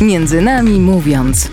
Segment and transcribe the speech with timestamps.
[0.00, 1.50] Między nami mówiąc.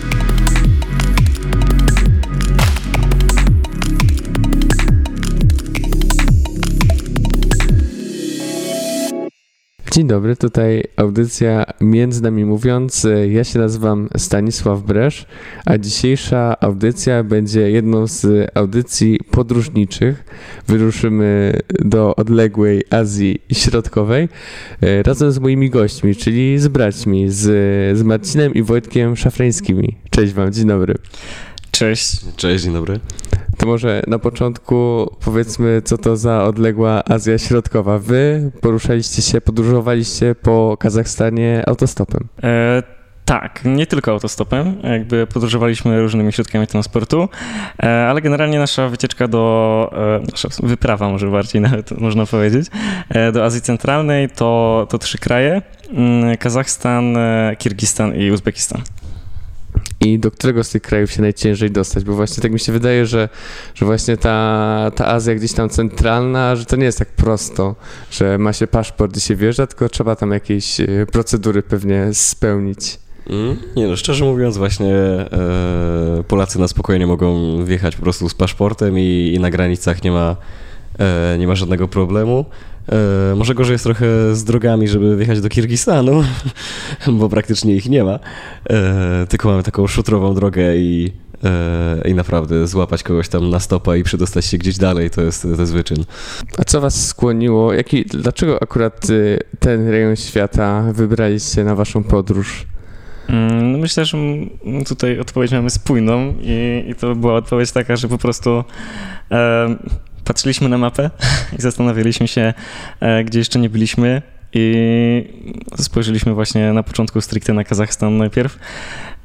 [9.92, 13.06] Dzień dobry, tutaj audycja Między nami mówiąc.
[13.30, 15.26] Ja się nazywam Stanisław Bresz,
[15.66, 20.24] a dzisiejsza audycja będzie jedną z audycji podróżniczych.
[20.68, 24.28] Wyruszymy do odległej Azji Środkowej
[24.80, 27.42] e, razem z moimi gośćmi, czyli z braćmi, z,
[27.98, 29.96] z Marcinem i Wojtkiem Szafrańskimi.
[30.10, 30.94] Cześć wam, dzień dobry.
[31.70, 32.20] Cześć.
[32.36, 33.00] Cześć, dzień dobry.
[33.56, 37.98] To może na początku powiedzmy, co to za odległa Azja Środkowa.
[37.98, 42.28] Wy poruszaliście się, podróżowaliście po Kazachstanie autostopem.
[42.42, 42.82] E,
[43.24, 47.28] tak, nie tylko autostopem, jakby podróżowaliśmy różnymi środkami transportu,
[47.82, 49.90] e, ale generalnie nasza wycieczka do,
[50.22, 52.66] e, nasza wyprawa może bardziej nawet można powiedzieć,
[53.08, 57.16] e, do Azji Centralnej to, to trzy kraje, mm, Kazachstan,
[57.58, 58.82] Kirgistan i Uzbekistan
[60.04, 63.06] i do którego z tych krajów się najciężej dostać, bo właśnie tak mi się wydaje,
[63.06, 63.28] że,
[63.74, 67.74] że właśnie ta, ta Azja gdzieś tam centralna, że to nie jest tak prosto,
[68.10, 72.98] że ma się paszport i się wjeżdża, tylko trzeba tam jakieś e, procedury pewnie spełnić.
[73.30, 78.34] Mm, nie no, szczerze mówiąc właśnie e, Polacy na spokojnie mogą wjechać po prostu z
[78.34, 80.36] paszportem i, i na granicach nie ma,
[80.98, 82.44] e, nie ma żadnego problemu.
[82.88, 86.24] E, może gorzej jest trochę z drogami, żeby wjechać do Kirgistanu,
[87.18, 88.18] bo praktycznie ich nie ma.
[88.70, 91.12] E, tylko mamy taką szutrową drogę i,
[91.44, 95.42] e, i naprawdę złapać kogoś tam na stopa i przedostać się gdzieś dalej, to jest,
[95.42, 96.04] to jest wyczyn.
[96.58, 97.72] A co was skłoniło?
[97.72, 102.66] Jaki, dlaczego akurat y, ten rejon świata wybraliście na waszą podróż?
[103.28, 104.18] Mm, no myślę, że
[104.86, 108.64] tutaj odpowiedź mamy spójną i, i to była odpowiedź taka, że po prostu
[109.30, 109.76] e,
[110.24, 111.10] patrzyliśmy na mapę
[111.58, 112.54] i zastanawialiśmy się,
[113.00, 114.22] e, gdzie jeszcze nie byliśmy.
[114.54, 115.24] I
[115.76, 118.58] spojrzeliśmy właśnie na początku stricte na Kazachstan najpierw.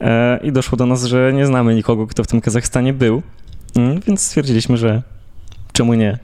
[0.02, 3.22] E, I doszło do nas, że nie znamy nikogo, kto w tym Kazachstanie był.
[3.76, 5.02] Mm, więc stwierdziliśmy, że
[5.74, 6.20] czemu nie?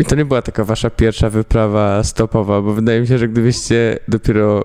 [0.00, 3.98] I to nie była taka wasza pierwsza wyprawa stopowa, bo wydaje mi się, że gdybyście
[4.08, 4.64] dopiero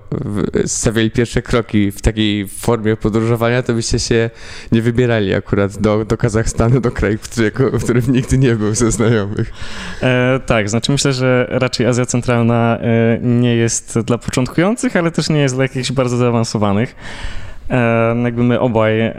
[0.66, 4.30] stawiali pierwsze kroki w takiej formie podróżowania, to byście się
[4.72, 7.18] nie wybierali akurat do, do Kazachstanu, do kraju,
[7.72, 9.52] w którym, nigdy nie był ze znajomych.
[10.02, 15.28] E, tak, znaczy myślę, że raczej Azja Centralna e, nie jest dla początkujących, ale też
[15.28, 16.94] nie jest dla jakichś bardzo zaawansowanych.
[17.70, 19.14] E, jakby my obaj e,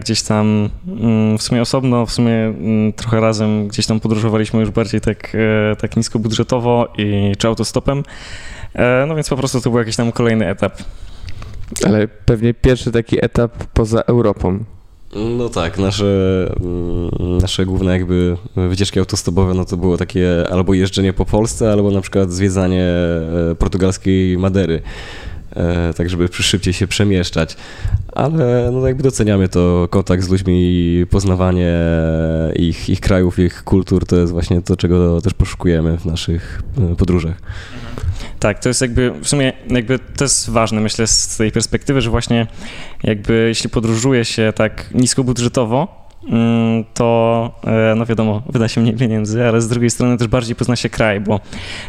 [0.00, 4.70] gdzieś tam mm, w sumie osobno, w sumie mm, trochę razem gdzieś tam podróżowaliśmy już
[4.70, 8.02] bardziej tak, e, tak niskobudżetowo i czy autostopem.
[9.08, 10.82] No więc po prostu to był jakiś tam kolejny etap.
[11.86, 14.64] Ale pewnie pierwszy taki etap poza Europą.
[15.14, 16.06] No tak, nasze,
[16.60, 21.90] mm, nasze główne jakby wycieczki autostopowe no to było takie albo jeżdżenie po Polsce, albo
[21.90, 22.88] na przykład zwiedzanie
[23.58, 24.82] portugalskiej Madery.
[25.56, 27.56] E, tak żeby szybciej się przemieszczać.
[28.12, 31.74] Ale no jakby doceniamy to, kontakt z ludźmi, poznawanie
[32.56, 36.62] ich, ich krajów, ich kultur, to jest właśnie to, czego też poszukujemy w naszych
[36.92, 37.36] e, podróżach.
[38.38, 42.10] Tak, to jest jakby, w sumie jakby to jest ważne, myślę, z tej perspektywy, że
[42.10, 42.46] właśnie
[43.02, 49.44] jakby jeśli podróżuje się tak niskobudżetowo, mm, to e, no wiadomo, wyda się mniej pieniędzy,
[49.44, 51.40] ale z drugiej strony też bardziej pozna się kraj, bo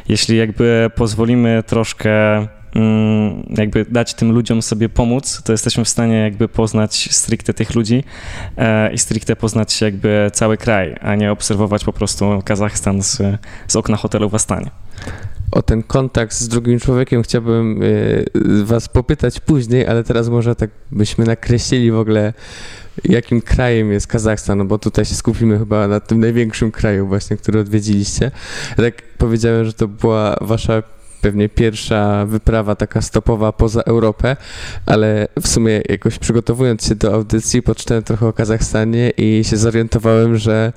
[0.09, 2.47] jeśli jakby pozwolimy troszkę
[3.49, 8.03] jakby dać tym ludziom sobie pomóc, to jesteśmy w stanie jakby poznać stricte tych ludzi
[8.57, 13.21] e, i stricte poznać jakby cały kraj, a nie obserwować po prostu Kazachstan z,
[13.67, 14.71] z okna hotelu w Astanie.
[15.51, 20.69] O ten kontakt z drugim człowiekiem chciałbym e, was popytać później, ale teraz może tak
[20.91, 22.33] byśmy nakreślili w ogóle
[23.03, 27.59] jakim krajem jest Kazachstan, bo tutaj się skupimy chyba na tym największym kraju właśnie, który
[27.59, 28.31] odwiedziliście.
[28.77, 30.83] tak powiedziałem, że to była wasza
[31.21, 34.35] pewnie pierwsza wyprawa taka stopowa poza Europę,
[34.85, 40.37] ale w sumie jakoś przygotowując się do audycji, poczytałem trochę o Kazachstanie i się zorientowałem,
[40.37, 40.73] że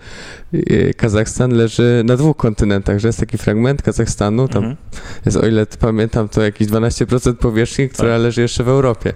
[0.96, 4.76] Kazachstan leży na dwóch kontynentach, że jest taki fragment Kazachstanu, tam mhm.
[5.26, 8.22] jest, o ile pamiętam, to jakieś 12% powierzchni, która tak.
[8.22, 9.12] leży jeszcze w Europie.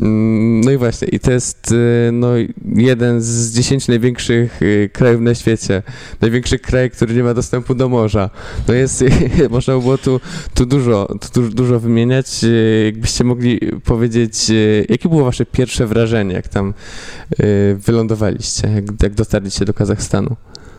[0.00, 2.28] Mm, no i właśnie, i to jest y, no,
[2.76, 5.82] jeden z dziesięciu największych y, krajów na świecie.
[6.20, 8.30] Największy kraj, który nie ma dostępu do morza.
[8.68, 9.04] No jest,
[9.50, 10.20] można było tu,
[10.54, 12.44] tu dużo, tu dużo wymieniać.
[12.44, 14.52] Y, jakbyście mogli powiedzieć,
[14.88, 16.74] jakie było wasze pierwsze wrażenie, jak tam
[17.76, 20.36] wylądowaliście, jak, jak dotarliście do Kazachstanu?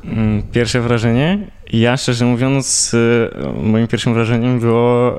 [0.07, 1.47] Mm, pierwsze wrażenie?
[1.73, 3.29] Ja szczerze mówiąc, y,
[3.63, 5.17] moim pierwszym wrażeniem było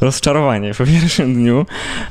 [0.00, 1.66] rozczarowanie po pierwszym dniu,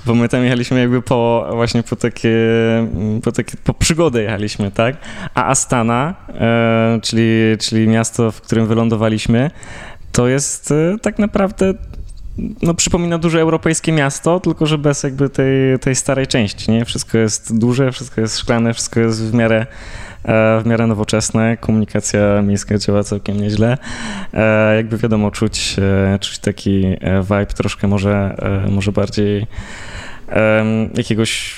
[0.05, 2.37] bo my tam jechaliśmy jakby po właśnie po takie,
[2.77, 4.95] mm, po takie, po przygodę jechaliśmy, tak?
[5.33, 9.51] A Astana, e, czyli, czyli miasto, w którym wylądowaliśmy,
[10.11, 11.73] to jest tak naprawdę
[12.61, 16.85] no, przypomina duże europejskie miasto, tylko że bez jakby tej, tej starej części, nie?
[16.85, 19.65] Wszystko jest duże, wszystko jest szklane, wszystko jest w miarę
[20.61, 23.77] w miarę nowoczesne, komunikacja miejska działa całkiem nieźle.
[24.75, 25.75] Jakby wiadomo, czuć,
[26.19, 26.81] czuć taki
[27.21, 28.35] vibe troszkę może,
[28.69, 29.47] może bardziej
[30.97, 31.57] jakiegoś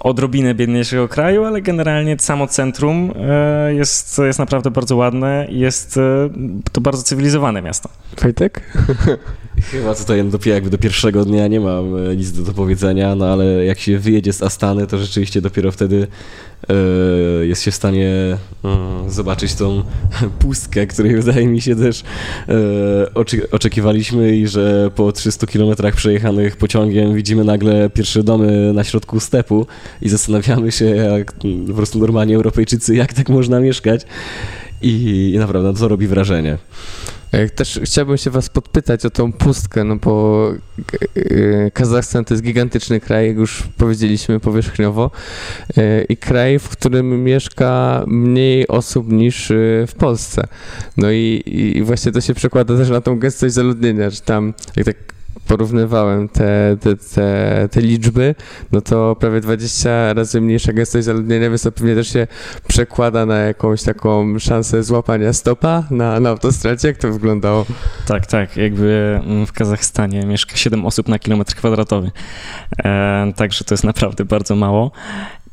[0.00, 5.96] odrobinę biedniejszego kraju, ale generalnie samo centrum e, jest, jest naprawdę bardzo ładne i jest
[5.96, 6.30] e,
[6.72, 7.88] to bardzo cywilizowane miasto.
[8.16, 8.60] Fajtek?
[9.62, 13.26] Chyba tutaj do, jakby do pierwszego dnia nie mam e, nic do, do powiedzenia, no
[13.26, 16.06] ale jak się wyjedzie z Astany, to rzeczywiście dopiero wtedy
[16.70, 19.82] E, jest się w stanie e, zobaczyć tą
[20.40, 22.02] pustkę, której wydaje mi się też
[22.48, 29.20] e, oczekiwaliśmy i że po 300 kilometrach przejechanych pociągiem widzimy nagle pierwsze domy na środku
[29.20, 29.66] stepu
[30.02, 31.32] i zastanawiamy się, jak
[31.68, 34.06] po prostu normalnie Europejczycy, jak tak można mieszkać
[34.82, 36.58] i, i naprawdę no, to robi wrażenie.
[37.54, 40.52] Też chciałbym się was podpytać o tą pustkę, no bo
[41.16, 45.10] e, Kazachstan to jest gigantyczny kraj, jak już powiedzieliśmy powierzchniowo
[45.76, 49.54] e, i kraj, w którym mieszka mniej osób niż e,
[49.86, 50.46] w Polsce.
[50.96, 54.86] No i, i właśnie to się przekłada też na tą gęstość zaludnienia, że tam jak
[54.86, 55.13] tak
[55.46, 58.34] porównywałem te, te, te, te, liczby,
[58.72, 62.26] no to prawie 20 razy mniejsza gęstość zaludnienia, więc to pewnie też się
[62.68, 66.88] przekłada na jakąś taką szansę złapania stopa na, na autostradzie.
[66.88, 67.66] Jak to wyglądało?
[68.06, 68.56] Tak, tak.
[68.56, 72.10] Jakby w Kazachstanie mieszka 7 osób na kilometr kwadratowy.
[72.84, 74.90] E, także to jest naprawdę bardzo mało.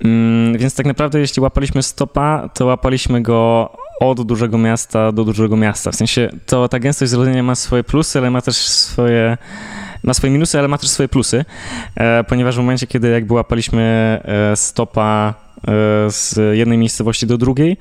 [0.03, 3.71] Mm, więc tak naprawdę, jeśli łapaliśmy stopa, to łapaliśmy go
[4.01, 5.91] od dużego miasta do dużego miasta.
[5.91, 9.37] W sensie to ta gęstość zaludnienia ma swoje plusy, ale ma też swoje
[10.03, 11.45] ma swoje minusy, ale ma też swoje plusy,
[11.95, 13.81] e, ponieważ w momencie, kiedy jakby łapaliśmy
[14.23, 15.33] e, stopa
[16.07, 17.77] z jednej miejscowości do drugiej,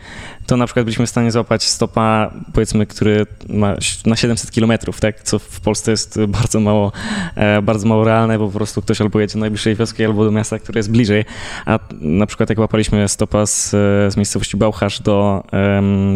[0.46, 5.22] to na przykład byliśmy w stanie złapać stopa, powiedzmy, który ma na 700 km, tak?
[5.22, 6.92] co w Polsce jest bardzo mało,
[7.34, 10.30] e, bardzo mało realne, bo po prostu ktoś albo jedzie do najbliższej wioski, albo do
[10.30, 11.24] miasta, które jest bliżej,
[11.66, 13.70] a na przykład jak łapaliśmy stopa z,
[14.12, 15.44] z miejscowości Bauchasz do,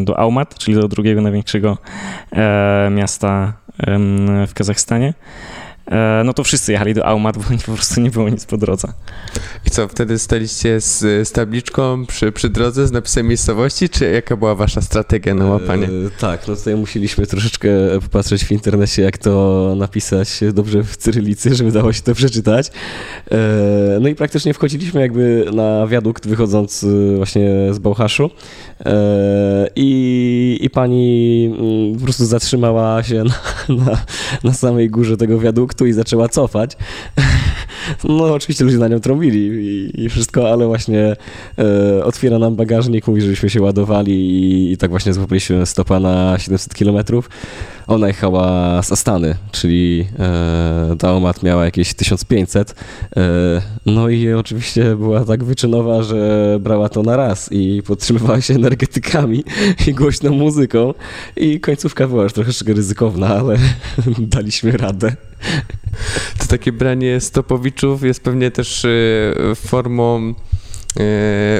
[0.04, 1.78] do Aumat, czyli do drugiego największego
[2.32, 3.52] e, miasta
[4.46, 5.63] w Kazachstanie, E,
[6.24, 8.92] no to wszyscy jechali do Aumat, bo po prostu nie było nic po drodze.
[9.66, 10.98] I co, wtedy staliście z,
[11.28, 15.86] z tabliczką przy, przy drodze z napisem miejscowości, czy jaka była wasza strategia na łapanie?
[15.86, 15.90] E,
[16.20, 17.68] tak, no tutaj musieliśmy troszeczkę
[18.02, 22.70] popatrzeć w internecie, jak to napisać dobrze w cyrylicy, żeby dało się to przeczytać.
[23.30, 28.30] E, no i praktycznie wchodziliśmy jakby na wiadukt wychodząc e, właśnie z Bałchaszu
[28.86, 33.24] e, i, i pani mm, po prostu zatrzymała się
[33.68, 33.98] na, na,
[34.44, 36.76] na samej górze tego wiaduktu produktu i zaczęła cofać.
[38.04, 41.16] No oczywiście ludzie na nią trąbili i, i wszystko, ale właśnie
[41.58, 46.38] e, otwiera nam bagażnik, mówi, żebyśmy się ładowali i, i tak właśnie złapaliśmy stopa na
[46.38, 47.30] 700 kilometrów.
[47.86, 52.74] Ona jechała z Astany, czyli e, ta Omat miała jakieś 1500.
[53.16, 53.22] E,
[53.86, 59.44] no i oczywiście była tak wyczynowa, że brała to na raz i podtrzymywała się energetykami
[59.86, 60.94] i głośną muzyką.
[61.36, 63.56] I końcówka była już troszeczkę ryzykowna, ale
[64.18, 65.16] daliśmy radę.
[66.38, 70.53] To takie branie stopowiczów jest pewnie też y, formą e,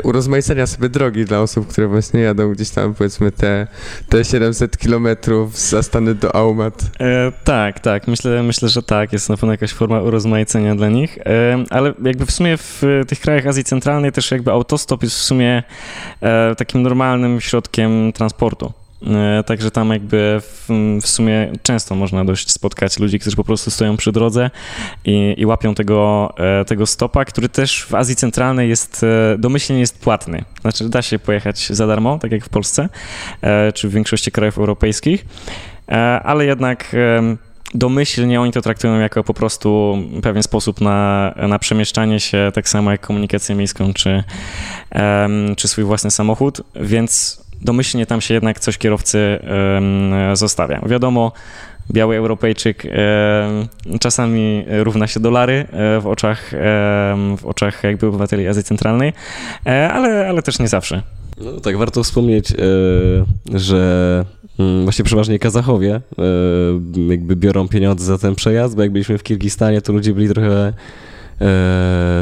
[0.02, 3.66] urozmaicenia sobie drogi dla osób, które właśnie jadą gdzieś tam powiedzmy te,
[4.08, 6.82] te 700 kilometrów z Astany do Aumat.
[7.00, 11.19] E, tak, tak, myślę, myślę, że tak, jest na pewno jakaś forma urozmaicenia dla nich,
[11.19, 15.22] e, ale jakby w sumie w tych krajach Azji Centralnej też jakby autostop jest w
[15.22, 15.62] sumie
[16.20, 18.83] e, takim normalnym środkiem transportu.
[19.03, 20.69] E, także tam jakby w,
[21.03, 24.51] w, sumie często można dość spotkać ludzi, którzy po prostu stoją przy drodze
[25.05, 29.81] i, i łapią tego, e, tego stopa, który też w Azji Centralnej jest e, domyślnie
[29.81, 30.44] jest płatny.
[30.60, 32.89] Znaczy da się pojechać za darmo, tak jak w Polsce,
[33.74, 35.27] czy w większości krajów europejskich,
[36.22, 36.96] ale jednak
[37.74, 42.91] domyślnie oni to traktują jako po prostu pewien sposób na, na przemieszczanie się, tak samo
[42.91, 44.24] jak komunikację miejską czy,
[45.56, 49.38] czy swój własny samochód, więc domyślnie tam się jednak coś kierowcy
[50.34, 50.80] zostawia.
[50.86, 51.32] Wiadomo,
[51.92, 52.86] biały Europejczyk
[54.00, 56.50] czasami równa się dolary e, w oczach,
[57.38, 59.12] w oczach jakby obywateli Azji Centralnej,
[59.66, 61.02] e, ale, ale też nie zawsze.
[61.40, 62.56] No tak, warto wspomnieć, e,
[63.58, 64.24] że
[64.58, 66.00] mm, właśnie przeważnie Kazachowie
[67.08, 70.72] jakby biorą pieniądze za ten przejazd, bo jak byliśmy w Kirgistanie, to ludzie byli trochę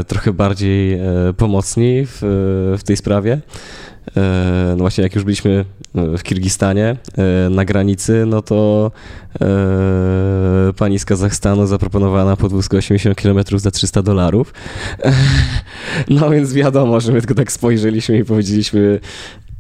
[0.07, 0.99] trochę bardziej
[1.37, 2.19] pomocni w,
[2.79, 3.41] w tej sprawie.
[4.17, 8.91] E, no właśnie jak już byliśmy e, w Kirgistanie e, na granicy, no to
[10.77, 14.53] pani z Kazachstanu zaproponowała na podwózkę 80 km za 300 dolarów.
[16.09, 19.01] No więc wiadomo, że my tylko tak spojrzeliśmy i powiedzieliśmy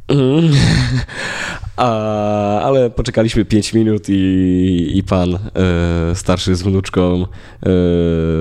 [1.76, 5.38] A, ale poczekaliśmy 5 minut i, i pan e,
[6.14, 7.26] starszy z wnuczką e,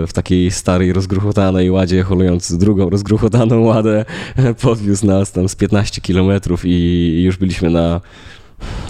[0.08, 4.06] w takiej starej, rozgruchotanej ładzie, holując drugą rozgruchotaną ładę,
[4.62, 8.02] podwiózł nas tam z 15 kilometrów i już byliśmy na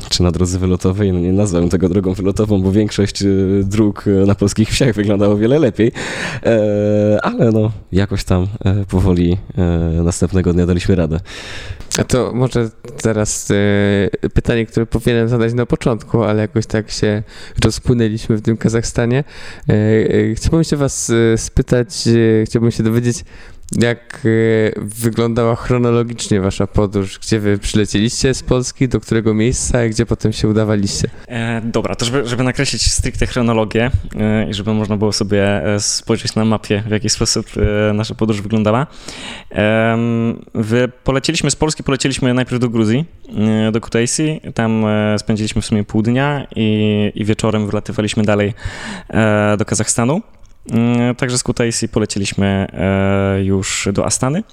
[0.10, 3.28] czy na drodze wylotowej, no nie nazwałem tego drogą wylotową, bo większość e,
[3.64, 5.92] dróg na polskich wsiach wyglądało wiele lepiej,
[7.24, 8.48] ale no jakoś tam
[8.88, 9.38] powoli
[10.04, 11.20] następnego dnia daliśmy radę.
[12.00, 12.70] A to może
[13.02, 17.24] teraz e, pytanie, które powinienem zadać na początku, ale jakoś tak się
[17.64, 19.24] rozpłynęliśmy w tym Kazachstanie.
[19.70, 21.88] E, e, chciałbym się was spytać,
[22.46, 23.24] chciałbym się dowiedzieć,
[23.80, 27.20] jak e, wyglądała chronologicznie wasza podróż?
[27.20, 31.10] Gdzie wy przylecieliście z Polski, do którego miejsca i gdzie potem się udawaliście?
[31.28, 35.80] E, dobra, to żeby, żeby nakreślić stricte chronologię e, i żeby można było sobie e,
[35.80, 37.46] spojrzeć na mapie, w jaki sposób
[37.90, 38.88] e, nasza podróż wyglądała.
[40.54, 43.06] wy polecieliśmy z Polski, polecieliśmy najpierw do Gruzji,
[43.68, 44.42] e, do Kutaisi.
[44.54, 44.86] Tam
[45.18, 48.54] spędziliśmy w sumie pół dnia i, i wieczorem wylatywaliśmy dalej
[49.58, 50.22] do Kazachstanu.
[50.70, 54.44] Mm, także z Kutaisi polecieliśmy e, już do Astany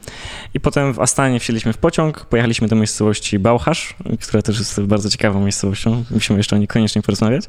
[0.55, 5.11] i potem w Astanie wsiedliśmy w pociąg, pojechaliśmy do miejscowości Bauchasz, która też jest bardzo
[5.11, 7.45] ciekawą miejscowością, musimy jeszcze o niej koniecznie porozmawiać.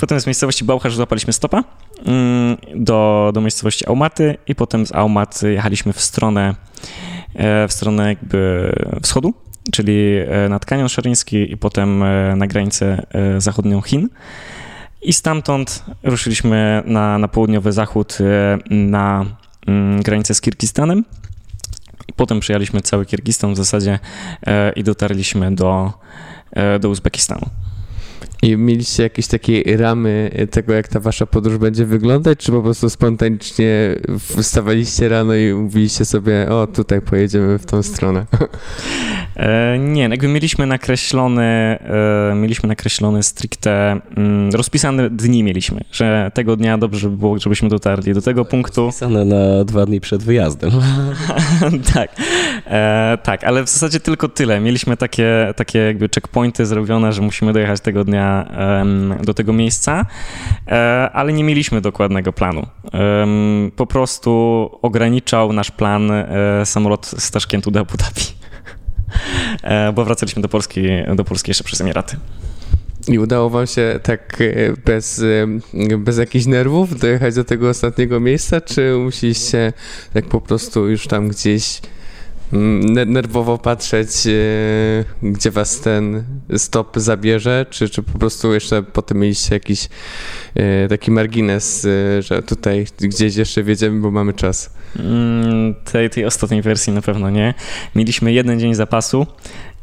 [0.00, 1.64] Potem z miejscowości Bauchasz złapaliśmy stopa
[2.04, 6.54] mm, do, do miejscowości Aumaty i potem z Aumaty jechaliśmy w stronę,
[7.34, 8.72] e, w stronę jakby
[9.02, 9.34] wschodu,
[9.72, 12.04] czyli e, nad Kanion Szeryński i potem
[12.36, 13.06] na granicę
[13.38, 14.08] zachodnią Chin.
[15.06, 19.26] I stamtąd ruszyliśmy na, na południowy zachód, e, na
[19.66, 21.04] mm, granicę z Kirgistanem.
[22.16, 23.98] Potem przejechaliśmy cały Kirgistan w zasadzie
[24.46, 25.92] e, i dotarliśmy do,
[26.52, 27.46] e, do Uzbekistanu.
[28.42, 32.90] I mieliście jakieś takie ramy tego, jak ta wasza podróż będzie wyglądać, czy po prostu
[32.90, 38.26] spontanicznie wstawaliście rano i mówiliście sobie, o tutaj pojedziemy w tą stronę?
[39.36, 41.78] E, nie, jakby mieliśmy nakreślone,
[42.30, 47.68] e, mieliśmy nakreślone stricte, mm, rozpisane dni mieliśmy, że tego dnia dobrze by było, żebyśmy
[47.68, 48.86] dotarli do tego punktu.
[48.86, 50.70] Rozpisane na dwa dni przed wyjazdem.
[51.94, 52.10] tak,
[52.66, 54.60] e, tak, ale w zasadzie tylko tyle.
[54.60, 58.25] Mieliśmy takie, takie jakby checkpointy zrobione, że musimy dojechać tego dnia
[59.24, 60.06] do tego miejsca,
[61.12, 62.66] ale nie mieliśmy dokładnego planu.
[63.76, 64.30] Po prostu
[64.82, 66.12] ograniczał nasz plan
[66.64, 68.22] samolot z Taszkentu do Abu Dhabi.
[69.62, 70.82] E, bo wracaliśmy do Polski,
[71.14, 72.16] do Polski jeszcze przez Emiraty.
[73.08, 75.22] I udało wam się tak e, bez,
[75.74, 79.72] e, bez jakichś nerwów dojechać do tego ostatniego miejsca, czy musieliście
[80.14, 81.80] tak po prostu już tam gdzieś
[83.06, 84.08] nerwowo patrzeć,
[85.22, 86.24] gdzie was ten
[86.56, 89.88] stop zabierze, czy, czy po prostu jeszcze potem mieliście jakiś
[90.88, 91.86] taki margines,
[92.20, 94.70] że tutaj gdzieś jeszcze wiedziemy, bo mamy czas?
[94.98, 97.54] Mm, tej, tej ostatniej wersji na pewno nie.
[97.94, 99.26] Mieliśmy jeden dzień zapasu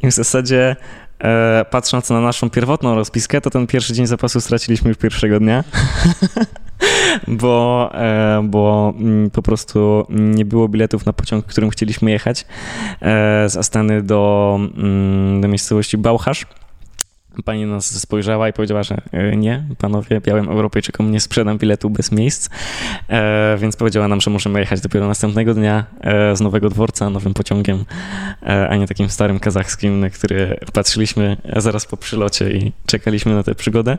[0.03, 0.75] i w zasadzie
[1.19, 5.63] e, patrząc na naszą pierwotną rozpiskę, to ten pierwszy dzień zapasu straciliśmy już pierwszego dnia.
[7.27, 12.45] bo, e, bo mm, po prostu nie było biletów na pociąg, którym chcieliśmy jechać
[13.01, 16.45] e, z Astany do, mm, do miejscowości Bauchasz.
[17.45, 22.11] Pani nas spojrzała i powiedziała, że e, nie, panowie, białym Europejczykom nie sprzedam biletu bez
[22.11, 22.49] miejsc,
[23.09, 27.33] e, więc powiedziała nam, że możemy jechać dopiero następnego dnia e, z nowego dworca, nowym
[27.33, 27.85] pociągiem,
[28.43, 33.43] e, a nie takim starym kazachskim, na który patrzyliśmy zaraz po przylocie i czekaliśmy na
[33.43, 33.97] tę przygodę,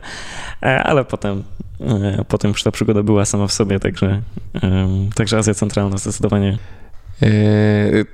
[0.63, 1.43] e, ale potem,
[1.81, 4.23] e, potem już ta przygoda była sama w sobie, także,
[5.15, 6.59] także Azja Centralna zdecydowanie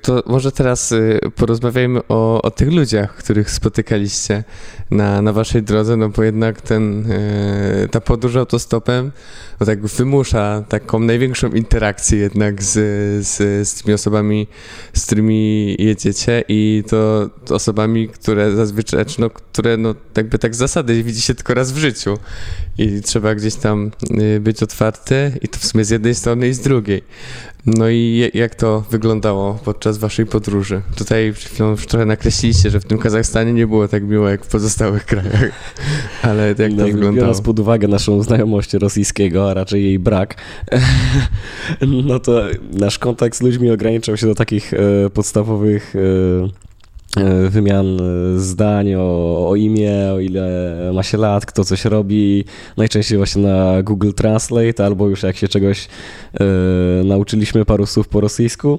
[0.02, 0.98] to może teraz e,
[1.36, 4.44] porozmawiajmy o, o tych ludziach, których spotykaliście
[4.90, 9.12] na, na waszej drodze, no bo jednak ten, e, ta podróż autostopem
[9.60, 12.72] no tak wymusza taką największą interakcję jednak z,
[13.26, 14.46] z, z tymi osobami,
[14.94, 21.02] z którymi jedziecie i to osobami, które zazwyczaj, no, które no jakby tak z zasady
[21.02, 22.18] widzi się tylko raz w życiu
[22.78, 23.90] i trzeba gdzieś tam
[24.40, 27.02] być otwarty i to w sumie z jednej strony i z drugiej.
[27.66, 30.82] No i jak to wyglądało podczas waszej podróży?
[30.96, 35.06] Tutaj już trochę nakreśliliście, że w tym Kazachstanie nie było tak miło jak w pozostałych
[35.06, 35.50] krajach,
[36.22, 37.12] ale jak to no, wyglądało?
[37.12, 40.36] Biorąc pod uwagę naszą znajomość rosyjskiego, a raczej jej brak,
[42.06, 42.42] no to
[42.72, 46.69] nasz kontakt z ludźmi ograniczał się do takich e, podstawowych E,
[47.48, 52.44] wymian e, zdań o, o, imię, o ile ma się lat, kto coś robi,
[52.76, 55.88] najczęściej właśnie na Google Translate, albo już jak się czegoś
[56.34, 56.44] e,
[57.04, 58.78] nauczyliśmy paru słów po rosyjsku.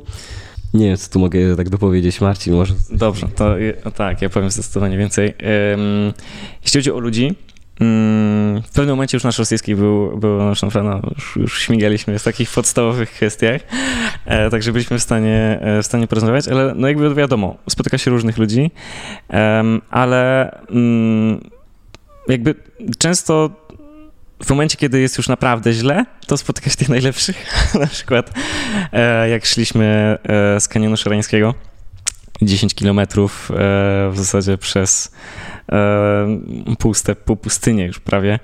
[0.74, 2.74] Nie wiem, co tu mogę tak dopowiedzieć, Marcin, może...
[2.92, 3.56] Dobrze, to
[3.96, 5.34] tak, ja powiem zdecydowanie więcej.
[6.64, 7.36] Jeśli chodzi o ludzi,
[8.64, 12.50] w pewnym momencie już nasz rosyjski był, był nasz naprawdę, już, już śmigaliśmy w takich
[12.50, 13.62] podstawowych kwestiach,
[14.26, 18.12] e, także byliśmy w stanie, e, w stanie porozmawiać, ale no jakby wiadomo, spotyka się
[18.12, 18.72] różnych ludzi,
[19.90, 21.50] ale mm,
[22.28, 22.56] jakby
[22.98, 23.50] często
[24.44, 27.46] w momencie, kiedy jest już naprawdę źle, to spotyka się tych najlepszych.
[27.80, 28.32] Na przykład
[28.94, 30.18] e, jak szliśmy
[30.60, 31.54] z kanionu szarańskiego,
[32.42, 33.52] 10 kilometrów
[34.12, 35.12] w zasadzie przez
[36.80, 38.40] półstep, pół pustynię już prawie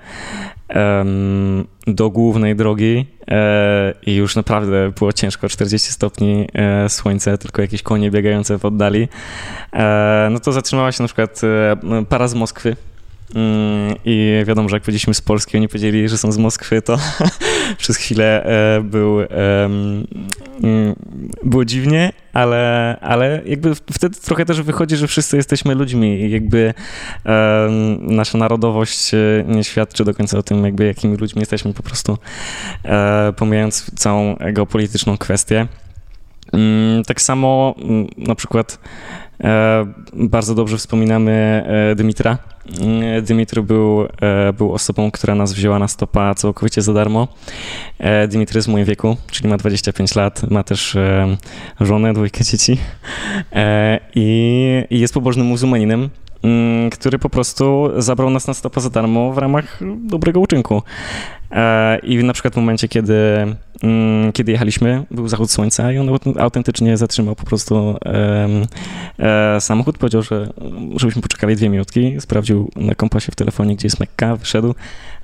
[1.86, 7.82] do głównej drogi e, i już naprawdę było ciężko, 40 stopni e, słońce, tylko jakieś
[7.82, 9.08] konie biegające w oddali,
[9.72, 11.40] e, no to zatrzymała się na przykład
[12.08, 12.76] para z Moskwy,
[14.04, 16.98] I wiadomo, że jak powiedzieliśmy z Polski, oni powiedzieli, że są z Moskwy, to
[17.78, 20.06] przez chwilę e, był, mm,
[21.44, 26.74] było dziwnie, ale, ale jakby wtedy trochę też wychodzi, że wszyscy jesteśmy ludźmi i jakby
[28.00, 32.18] nasza narodowość e, nie świadczy do końca o tym, jakby jakimi ludźmi jesteśmy po prostu,
[32.84, 35.66] e, pomijając całą geopolityczną kwestię.
[36.52, 37.74] Mm, tak samo
[38.16, 38.78] na przykład
[40.14, 41.64] bardzo dobrze wspominamy
[41.96, 42.38] Dymitra,
[42.80, 47.28] Mm, Dymitry był, e, był osobą, która nas wzięła na stopa całkowicie za darmo.
[47.98, 51.36] E, Dymitry jest w moim wieku, czyli ma 25 lat, ma też e,
[51.80, 52.78] żonę, dwójkę dzieci
[54.14, 56.08] i, jest pobożnym muzułmaninem,
[56.42, 60.82] mm, który po prostu zabrał nas na stopa za darmo w ramach dobrego uczynku.
[62.02, 63.14] I na przykład w momencie, kiedy,
[63.82, 67.96] mm, kiedy jechaliśmy, był zachód słońca i on autentycznie zatrzymał po prostu
[69.18, 69.98] e, samochód.
[69.98, 70.52] Powiedział, że
[70.96, 74.74] żebyśmy poczekali dwie minutki, sprawdził na kompasie w telefonie, gdzie jest Mekka, wyszedł,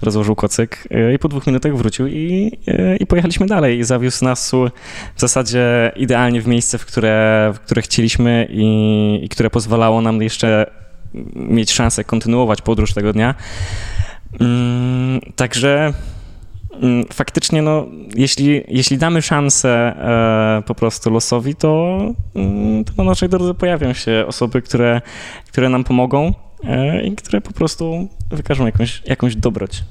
[0.03, 3.79] rozłożył kocyk e, i po dwóch minutach wrócił i, e, i pojechaliśmy dalej.
[3.79, 4.53] I zawiózł nas
[5.15, 10.23] w zasadzie idealnie w miejsce, w które, w które chcieliśmy i, i które pozwalało nam
[10.23, 10.67] jeszcze
[11.35, 13.35] mieć szansę kontynuować podróż tego dnia.
[14.41, 15.93] Mm, także
[17.13, 21.99] faktycznie, no, jeśli, jeśli damy szansę e, po prostu losowi, to,
[22.35, 25.01] mm, to na naszej drodze pojawią się osoby, które,
[25.49, 29.83] które nam pomogą e, i które po prostu wykażą jakąś, jakąś dobroć.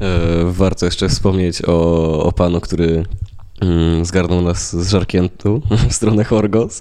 [0.00, 0.08] E,
[0.44, 3.04] warto jeszcze wspomnieć o, o panu, który
[3.60, 6.80] mm, zgarnął nas z Żarkientu w stronę Horgos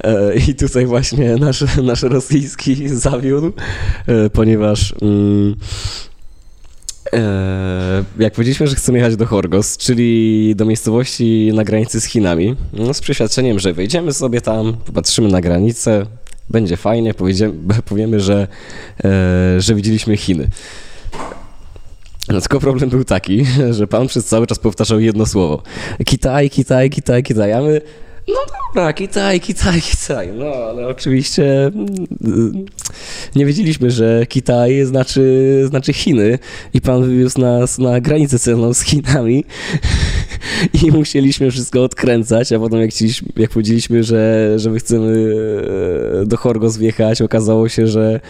[0.00, 3.52] e, i tutaj właśnie nasz, nasz rosyjski zawiódł,
[4.06, 5.56] e, ponieważ mm,
[8.18, 12.94] jak powiedzieliśmy, że chcemy jechać do Horgos, czyli do miejscowości na granicy z Chinami, no
[12.94, 16.06] z przeświadczeniem, że wejdziemy sobie tam, popatrzymy na granicę,
[16.50, 17.14] będzie fajnie,
[17.84, 18.48] powiemy, że,
[19.04, 20.48] e, że widzieliśmy Chiny.
[22.28, 23.44] No tylko problem był taki,
[23.78, 25.62] że pan przez cały czas powtarzał jedno słowo.
[26.04, 27.52] Kitaj, Kitaj, Kitaj, Kitaj.
[27.52, 27.80] A my
[28.28, 28.34] no
[28.74, 30.32] dobra, Kitaj, Kitaj, Kitaj.
[30.34, 31.66] No ale oczywiście
[32.24, 32.64] mm,
[33.36, 36.38] nie wiedzieliśmy, że Kitaj znaczy, znaczy Chiny
[36.74, 39.44] i pan wywiózł nas na granicę celną z Chinami
[40.82, 45.34] i musieliśmy wszystko odkręcać, a potem jak, chcieliśmy, jak powiedzieliśmy, że, że my chcemy
[46.22, 48.20] e, do Horgos wjechać, okazało się, że,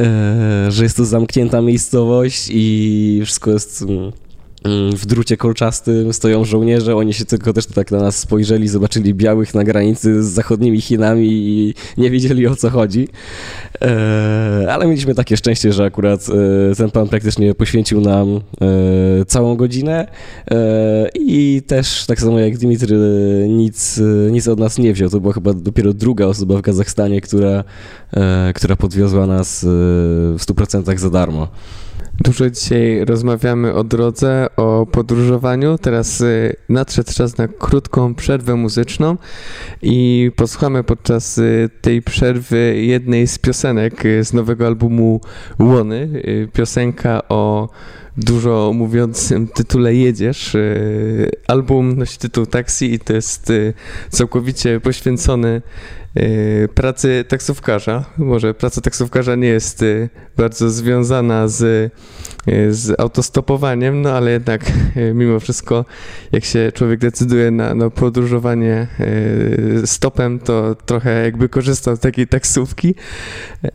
[0.00, 4.12] e, że jest to zamknięta miejscowość i wszystko jest Mm,
[4.96, 9.54] w drucie kolczastym stoją żołnierze, oni się tylko też tak na nas spojrzeli, zobaczyli białych
[9.54, 13.08] na granicy z zachodnimi Chinami i nie wiedzieli o co chodzi.
[13.82, 16.26] E, ale mieliśmy takie szczęście, że akurat
[16.70, 18.40] e, ten pan praktycznie poświęcił nam e,
[19.24, 20.06] całą godzinę
[21.14, 22.96] i też tak samo jak Dimitry
[23.48, 25.10] nic, nic od nas nie wziął.
[25.10, 27.64] To była chyba dopiero druga osoba w Kazachstanie, która,
[28.54, 31.48] która podwiozła nas w 100% za darmo.
[32.24, 35.78] Dużo dzisiaj rozmawiamy o drodze, o podróżowaniu.
[35.78, 39.16] Teraz y, nadszedł czas na krótką przerwę muzyczną
[39.82, 45.20] i posłuchamy podczas y, tej przerwy jednej z piosenek y, z nowego albumu
[45.58, 46.22] Łony.
[46.52, 47.68] Piosenka o
[48.16, 50.56] dużo mówiącym tytule Jedziesz.
[51.46, 53.52] Album nosi tytuł Taxi i to jest
[54.10, 55.62] całkowicie poświęcony
[56.74, 58.04] pracy taksówkarza.
[58.18, 61.90] Może praca taksówkarza nie jest y, bardzo związana z, y,
[62.70, 64.72] z autostopowaniem, no ale jednak
[65.14, 65.84] mimo wszystko,
[66.32, 68.86] jak się człowiek decyduje na, podróżowanie
[69.84, 72.94] stopem, to trochę jakby korzystał z takiej taksówki.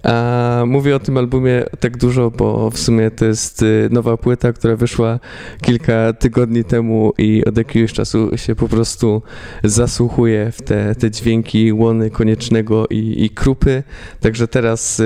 [0.03, 4.75] A mówię o tym albumie tak dużo, bo w sumie to jest nowa płyta, która
[4.75, 5.19] wyszła
[5.61, 9.21] kilka tygodni temu i od jakiegoś czasu się po prostu
[9.63, 13.83] zasłuchuje w te, te dźwięki, łony, koniecznego i, i krupy.
[14.19, 15.01] Także teraz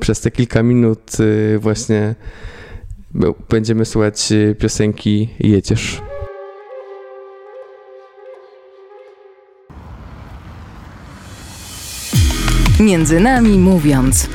[0.00, 1.16] przez te kilka minut
[1.58, 2.14] właśnie
[3.48, 6.02] będziemy słuchać y, piosenki Jedziesz.
[12.80, 14.28] Między nami mówiąc.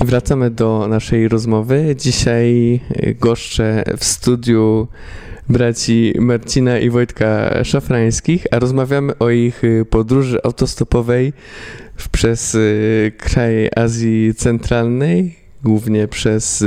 [0.00, 1.96] I wracamy do naszej rozmowy.
[1.98, 4.88] Dzisiaj y, goszczę w studiu
[5.52, 11.32] braci Marcina i Wojtka Szafrańskich, a rozmawiamy o ich podróży autostopowej
[12.12, 12.56] przez
[13.18, 16.64] kraje Azji Centralnej, głównie przez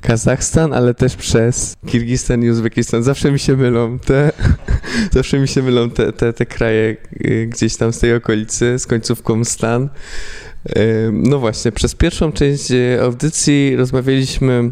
[0.00, 3.02] Kazachstan, ale też przez Kirgistan i Uzbekistan.
[3.02, 4.32] Zawsze mi się mylą te,
[5.12, 6.96] zawsze mi się mylą te, te, te kraje
[7.46, 9.88] gdzieś tam z tej okolicy, z końcówką stan.
[11.12, 12.68] No właśnie, przez pierwszą część
[13.02, 14.70] audycji rozmawialiśmy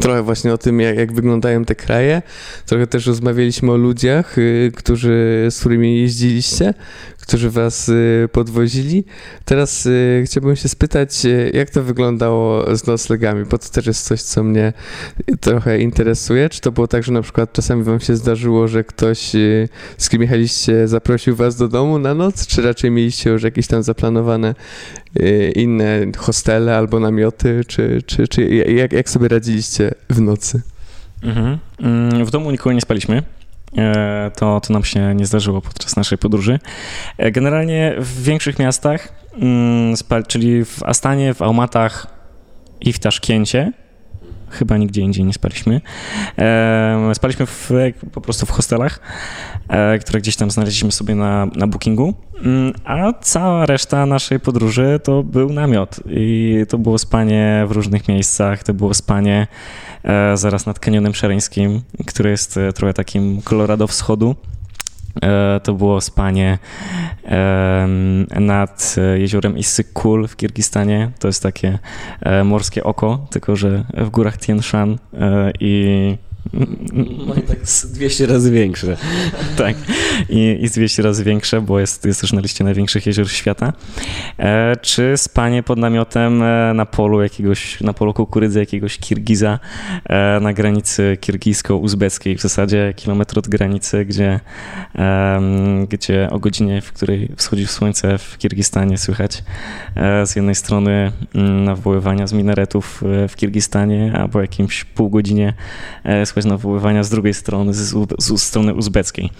[0.00, 2.22] trochę właśnie o tym, jak, jak, wyglądają te kraje.
[2.66, 6.74] Trochę też rozmawialiśmy o ludziach, y, którzy, z którymi jeździliście,
[7.20, 9.04] którzy was y, podwozili.
[9.44, 14.06] Teraz y, chciałbym się spytać, y, jak to wyglądało z noclegami, bo to też jest
[14.06, 14.72] coś, co mnie
[15.40, 16.48] trochę interesuje.
[16.48, 19.32] Czy to było tak, że na przykład czasami wam się zdarzyło, że ktoś,
[19.98, 23.82] z kim jechaliście, zaprosił was do domu na noc, czy raczej mieliście już jakieś tam
[23.82, 24.54] zaplanowane
[25.54, 30.60] inne hostele albo namioty, czy, czy, czy jak, jak sobie radziliście w nocy?
[31.22, 31.58] Mhm.
[31.80, 33.22] Mm, w domu nikogo nie spaliśmy.
[33.76, 36.58] E, to, to nam się nie zdarzyło podczas naszej podróży.
[37.18, 39.94] E, generalnie w większych miastach, mm,
[40.26, 42.06] czyli w Astanie, w Almatach
[42.80, 43.72] i w Taszkencie,
[44.50, 45.80] chyba nigdzie indziej nie spaliśmy.
[46.38, 47.70] E, spaliśmy w,
[48.12, 49.00] po prostu w hostelach,
[50.00, 55.22] które gdzieś tam znaleźliśmy sobie na, na bookingu, mm, a cała reszta naszej podróży to
[55.22, 59.46] był namiot i to było spanie w różnych miejscach, to było spanie
[60.04, 64.36] E, zaraz nad kanionem szereńskim, który jest e, trochę takim Colorado wschodu.
[65.22, 66.58] E, to było spanie
[68.40, 71.10] nad jeziorem Issyk-Kul w Kirgistanie.
[71.18, 71.78] To jest takie
[72.44, 74.98] morskie oko, tylko że w górach Tien Shan
[75.60, 76.16] i
[77.26, 77.58] no i tak
[77.94, 78.96] 200 razy większe.
[79.56, 79.76] tak,
[80.28, 83.72] I, i 200 razy większe, bo jest, jest też na liście największych jezior świata.
[84.38, 89.58] E, czy spanie pod namiotem e, na polu jakiegoś, na polu kukurydzy jakiegoś Kirgiza
[90.04, 94.40] e, na granicy kirgisko-uzbeckiej, w zasadzie kilometr od granicy, gdzie,
[94.94, 95.40] e,
[95.88, 99.44] gdzie o godzinie, w której wschodzi słońce w Kirgistanie słychać
[99.96, 105.10] e, z jednej strony mm, nawoływania z minaretów e, w Kirgistanie, a po jakimś pół
[105.10, 105.54] godzinie
[106.30, 109.30] słychać nawoływania z drugiej strony, z, z strony uzbeckiej.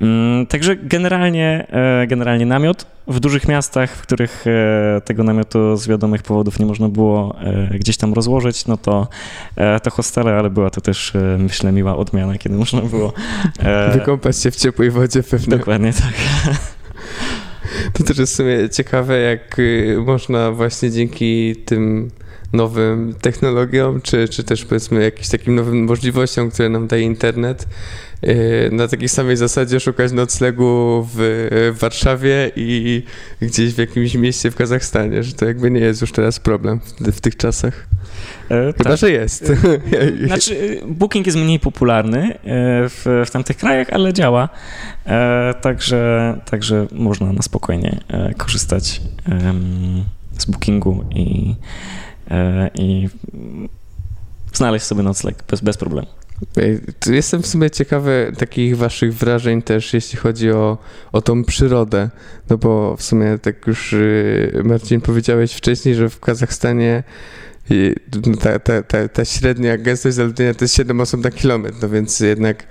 [0.00, 2.86] Mm, także generalnie, e, generalnie namiot.
[3.06, 7.78] W dużych miastach, w których e, tego namiotu z wiadomych powodów nie można było e,
[7.78, 9.08] gdzieś tam rozłożyć, no to
[9.82, 13.12] to hostele, ale była to też, myślę, miła odmiana, kiedy można było...
[13.92, 15.56] Wykąpać się w ciepłej wodzie pewnie.
[15.58, 16.14] Dokładnie tak.
[17.92, 22.10] To też jest w sumie ciekawe, jak y, można właśnie dzięki tym
[22.52, 27.68] nowym technologiom, czy, czy też powiedzmy jakimś takim nowym możliwościom, które nam daje internet,
[28.24, 31.16] y, na takiej samej zasadzie szukać noclegu w,
[31.74, 33.02] w, Warszawie i
[33.42, 37.12] gdzieś w jakimś mieście w Kazachstanie, że to jakby nie jest już teraz problem w,
[37.12, 37.86] w tych czasach.
[38.50, 38.98] E, Chyba, tak.
[38.98, 39.50] że jest.
[39.50, 42.38] E, znaczy, Booking jest mniej popularny e,
[42.88, 44.48] w, w tamtych krajach, ale działa.
[45.06, 49.00] E, także, także można na spokojnie e, korzystać
[50.38, 52.07] z Bookingu i E,
[52.74, 53.08] i
[54.52, 56.08] znaleźć sobie nocleg bez, bez problemu.
[57.06, 60.78] Jestem w sumie ciekawy takich waszych wrażeń też, jeśli chodzi o,
[61.12, 62.10] o tą przyrodę,
[62.50, 67.02] no bo w sumie tak już y, Marcin powiedziałeś wcześniej, że w Kazachstanie
[67.70, 67.94] y,
[68.40, 72.20] ta, ta, ta, ta średnia gęstość zaludnienia to jest 7 osób na kilometr, no więc
[72.20, 72.66] jednak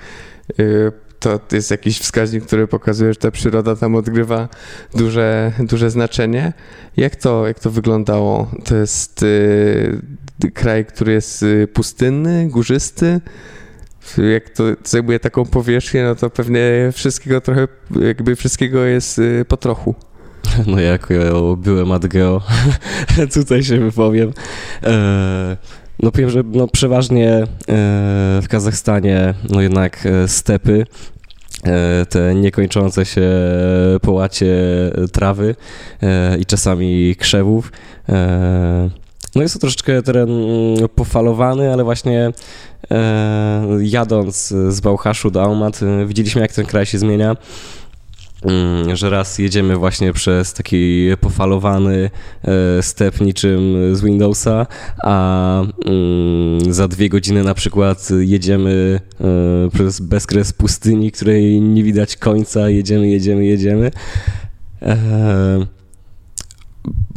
[0.60, 4.49] y, to jest jakiś wskaźnik, który pokazuje, że ta przyroda tam odgrywa
[4.95, 6.53] duże, duże znaczenie.
[6.97, 8.51] Jak to, jak to wyglądało?
[8.65, 10.01] To jest y,
[10.53, 13.21] kraj, który jest y, pustynny, górzysty.
[14.32, 17.67] Jak to zajmuje taką powierzchnię, no to pewnie wszystkiego trochę,
[18.01, 19.95] jakby wszystkiego jest y, po trochu.
[20.67, 21.10] No jak
[21.58, 22.41] byłem Adgeo,
[23.34, 24.34] tutaj się wypowiem.
[24.84, 25.58] E,
[25.99, 27.45] no powiem, że no przeważnie e,
[28.41, 30.86] w Kazachstanie no jednak e, stepy,
[31.63, 33.29] e, te niekończące się
[34.01, 34.55] połacie
[35.12, 35.55] trawy
[36.39, 37.71] i czasami krzewów.
[39.36, 42.31] No jest to troszeczkę teren mm, pofalowany, ale właśnie
[43.79, 47.36] jadąc z Bałchaszu do Aumat widzieliśmy jak ten kraj się zmienia.
[48.45, 52.10] Mm, że raz jedziemy właśnie przez taki pofalowany
[52.43, 53.62] e, step niczym
[53.95, 54.67] z Windowsa,
[55.04, 62.17] a mm, za dwie godziny na przykład jedziemy e, przez bezkres pustyni, której nie widać
[62.17, 63.91] końca, jedziemy, jedziemy, jedziemy.
[64.82, 65.65] E,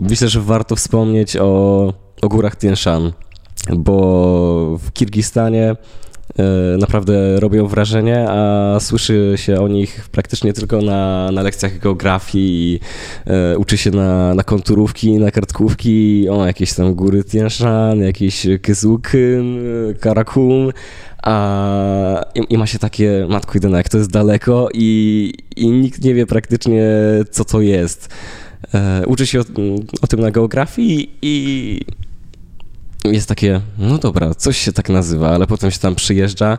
[0.00, 3.12] myślę, że warto wspomnieć o, o górach Tien Shan,
[3.76, 5.76] bo w Kirgistanie
[6.78, 12.80] naprawdę robią wrażenie, a słyszy się o nich praktycznie tylko na, na lekcjach geografii
[13.26, 18.46] e, uczy się na, na konturówki, na kartkówki, o jakieś tam góry Tian Shan, jakieś
[18.62, 19.60] Kyzukyn,
[20.00, 20.72] Karakun,
[21.22, 26.04] a i, i, ma się takie, matko jedyna, jak to jest daleko i, i nikt
[26.04, 26.84] nie wie praktycznie,
[27.30, 28.08] co to jest.
[28.74, 29.44] E, uczy się o,
[30.02, 31.80] o tym na geografii i
[33.04, 36.58] jest takie, no dobra, coś się tak nazywa, ale potem się tam przyjeżdża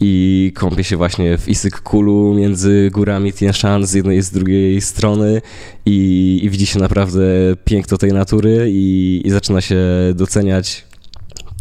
[0.00, 4.80] i kąpie się właśnie w Isyk-Kulu między górami Tien Shan z jednej i z drugiej
[4.80, 5.42] strony
[5.86, 7.22] i, i widzi się naprawdę
[7.64, 9.78] piękno tej natury i, i zaczyna się
[10.14, 10.84] doceniać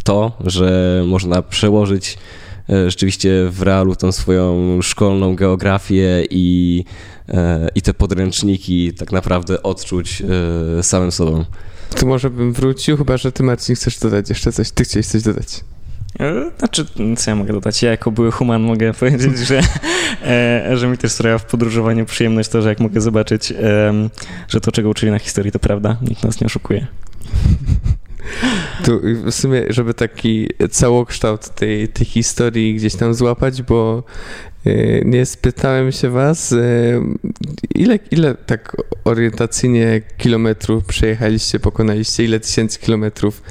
[0.03, 2.17] to, że można przełożyć
[2.69, 6.85] e, rzeczywiście w realu tą swoją szkolną geografię i,
[7.75, 10.23] i te podręczniki tak naprawdę odczuć
[10.79, 11.45] e, samym sobą.
[11.95, 14.71] To może bym wrócił, chyba że ty Marcin chcesz dodać jeszcze coś.
[14.71, 15.63] Ty chciałeś coś dodać.
[16.57, 16.85] Znaczy,
[17.17, 17.83] co ja mogę dodać?
[17.83, 19.61] Ja jako były human mogę powiedzieć, że,
[20.77, 23.53] że mi też sprawia w podróżowaniu przyjemność to, że jak mogę zobaczyć,
[24.47, 25.97] że to, czego uczyli na historii, to prawda.
[26.01, 26.87] Nikt nas nie oszukuje.
[28.85, 34.03] Tu w sumie, żeby taki całokształt tej, tej historii gdzieś tam złapać, bo
[35.05, 37.01] nie spytałem się was, y,
[37.75, 43.41] ile, ile tak orientacyjnie kilometrów przejechaliście, pokonaliście, ile tysięcy kilometrów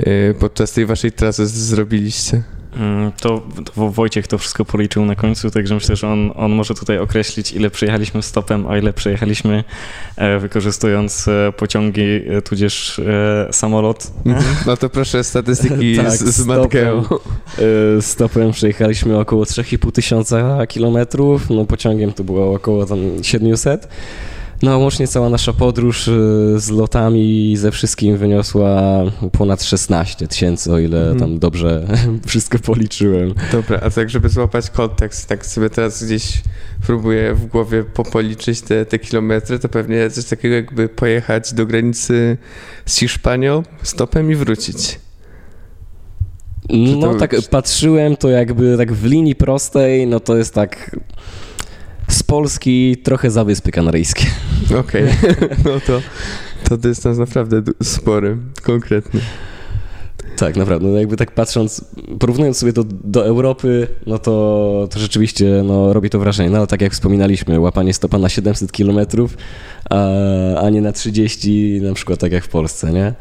[0.00, 2.42] y, podczas tej waszej trasy zrobiliście?
[2.76, 3.42] Mm, to,
[3.74, 7.52] to, Wojciech to wszystko policzył na końcu, także myślę, że on, on może tutaj określić,
[7.52, 9.64] ile przejechaliśmy stopem, a ile przejechaliśmy
[10.16, 13.00] e, wykorzystując e, pociągi, e, tudzież
[13.50, 14.12] samolot.
[14.26, 14.44] Mhm.
[14.66, 17.04] No to proszę statystyki tak, z, z Stopem,
[18.00, 23.88] stopem przejechaliśmy około 3,5 tysiąca kilometrów, no pociągiem to było około tam 700.
[24.62, 26.12] No, łącznie cała nasza podróż y,
[26.56, 31.18] z lotami ze wszystkim wyniosła ponad 16 tysięcy, o ile mhm.
[31.18, 31.86] tam dobrze
[32.26, 33.34] wszystko policzyłem.
[33.52, 36.42] Dobra, a tak, żeby złapać kontekst, tak sobie teraz gdzieś
[36.86, 42.36] próbuję w głowie popoliczyć te, te kilometry, to pewnie coś takiego jakby pojechać do granicy
[42.86, 45.00] z Hiszpanią stopem i wrócić.
[46.70, 50.96] No tak patrzyłem, to jakby tak w linii prostej, no to jest tak
[52.16, 54.26] z Polski trochę za Wyspy Kanaryjskie.
[54.80, 55.48] Okej, okay.
[55.64, 56.00] no to,
[56.68, 59.20] to dystans naprawdę spory, konkretny.
[60.36, 60.88] Tak, naprawdę.
[60.88, 61.84] No jakby tak patrząc,
[62.18, 66.50] porównując sobie to do Europy, no to, to rzeczywiście no, robi to wrażenie.
[66.50, 68.98] No ale tak jak wspominaliśmy, łapanie stopa na 700 km,
[69.90, 69.96] a,
[70.60, 73.14] a nie na 30, na przykład tak jak w Polsce, nie?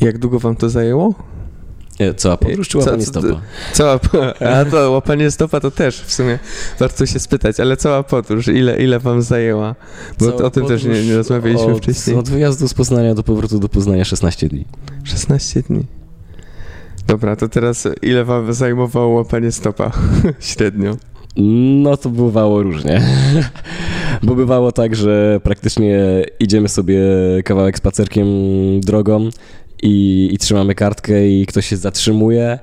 [0.00, 1.14] Jak długo wam to zajęło?
[2.16, 3.40] Cała podróż czy łapanie stopa?
[3.72, 4.00] Cała,
[4.40, 6.38] a to łapanie stopa to też w sumie
[6.78, 9.74] warto się spytać, ale cała podróż, ile, ile wam zajęła?
[10.18, 12.16] Bo cała o tym też nie, nie rozmawialiśmy od, wcześniej.
[12.16, 14.64] Od wyjazdu z Poznania do powrotu do Poznania 16 dni.
[15.04, 15.86] 16 dni.
[17.06, 19.90] Dobra, to teraz ile wam zajmowało łapanie stopa
[20.40, 20.96] średnio?
[21.82, 23.02] No to bywało różnie.
[24.22, 27.00] Bo bywało tak, że praktycznie idziemy sobie
[27.44, 28.26] kawałek spacerkiem
[28.80, 29.28] drogą
[29.82, 32.58] i, i trzymamy kartkę i ktoś się zatrzymuje,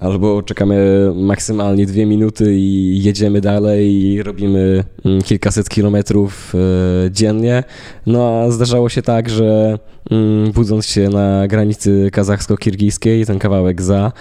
[0.00, 7.64] albo czekamy maksymalnie dwie minuty i jedziemy dalej i robimy mm, kilkaset kilometrów e, dziennie.
[8.06, 9.78] No a zdarzało się tak, że
[10.10, 14.12] mm, budząc się na granicy kazachsko-kirgijskiej, ten kawałek za, e,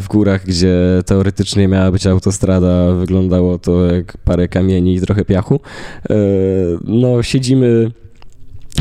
[0.00, 5.60] w górach, gdzie teoretycznie miała być autostrada, wyglądało to jak parę kamieni i trochę piachu.
[6.10, 6.14] E,
[6.84, 7.90] no siedzimy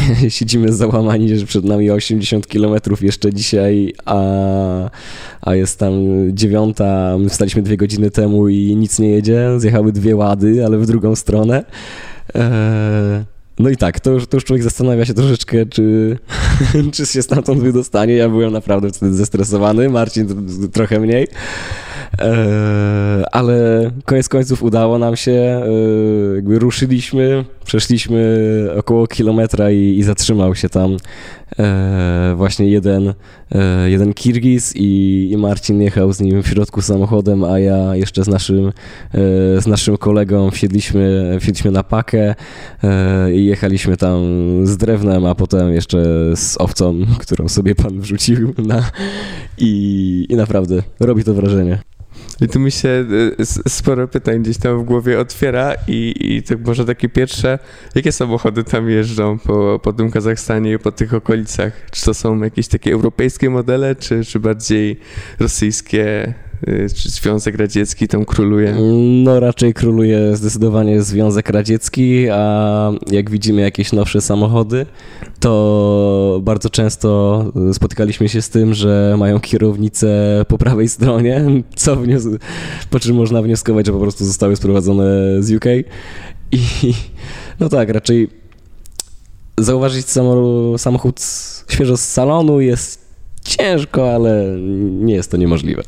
[0.29, 4.19] siedzimy załamani, że przed nami 80 km jeszcze dzisiaj, a,
[5.41, 5.93] a jest tam
[6.33, 10.85] dziewiąta, my wstaliśmy dwie godziny temu i nic nie jedzie, zjechały dwie łady, ale w
[10.85, 11.65] drugą stronę.
[12.33, 13.23] Eee,
[13.59, 16.17] no i tak, to już, to już człowiek zastanawia się troszeczkę, czy,
[16.93, 18.13] czy się stamtąd wydostanie.
[18.13, 21.27] Ja byłem naprawdę wtedy zestresowany, Marcin trochę mniej.
[22.21, 30.03] E, ale koniec końców udało nam się, e, jakby ruszyliśmy, przeszliśmy około kilometra i, i
[30.03, 30.97] zatrzymał się tam
[31.59, 33.13] e, właśnie jeden,
[33.85, 38.27] jeden Kirgiz i, i, Marcin jechał z nim w środku samochodem, a ja jeszcze z
[38.27, 38.71] naszym,
[39.59, 42.35] z naszym kolegą wsiedliśmy, wsiedliśmy na pakę
[43.33, 44.21] i jechaliśmy tam
[44.63, 45.97] z drewnem, a potem jeszcze
[46.35, 48.83] z owcą, którą sobie pan wrzucił na,
[49.57, 51.86] i, i naprawdę robi to wrażenie.
[52.41, 53.05] I tu mi się
[53.39, 57.59] e, sporo pytań gdzieś tam w głowie otwiera i, i tak może takie pierwsze,
[57.95, 61.73] jakie samochody tam jeżdżą po, po tym Kazachstanie i po tych okolicach?
[61.91, 64.99] Czy to są jakieś takie europejskie modele, czy, czy bardziej
[65.39, 66.33] rosyjskie, y,
[66.95, 68.75] czy Związek Radziecki tam króluje?
[69.23, 74.85] No raczej króluje zdecydowanie Związek Radziecki, a jak widzimy jakieś nowsze samochody,
[75.39, 82.37] to bardzo często spotykaliśmy się z tym, że mają kierownicę po prawej stronie, co wnios-
[82.89, 85.05] po czym można wnioskować, że po prostu zostały sprowadzone
[85.39, 85.65] z UK.
[86.51, 86.59] I
[87.59, 88.29] no tak, raczej
[89.57, 91.21] zauważyć samo, samochód
[91.69, 93.06] świeżo z salonu jest
[93.47, 94.45] ciężko, ale
[94.89, 95.83] nie jest to niemożliwe.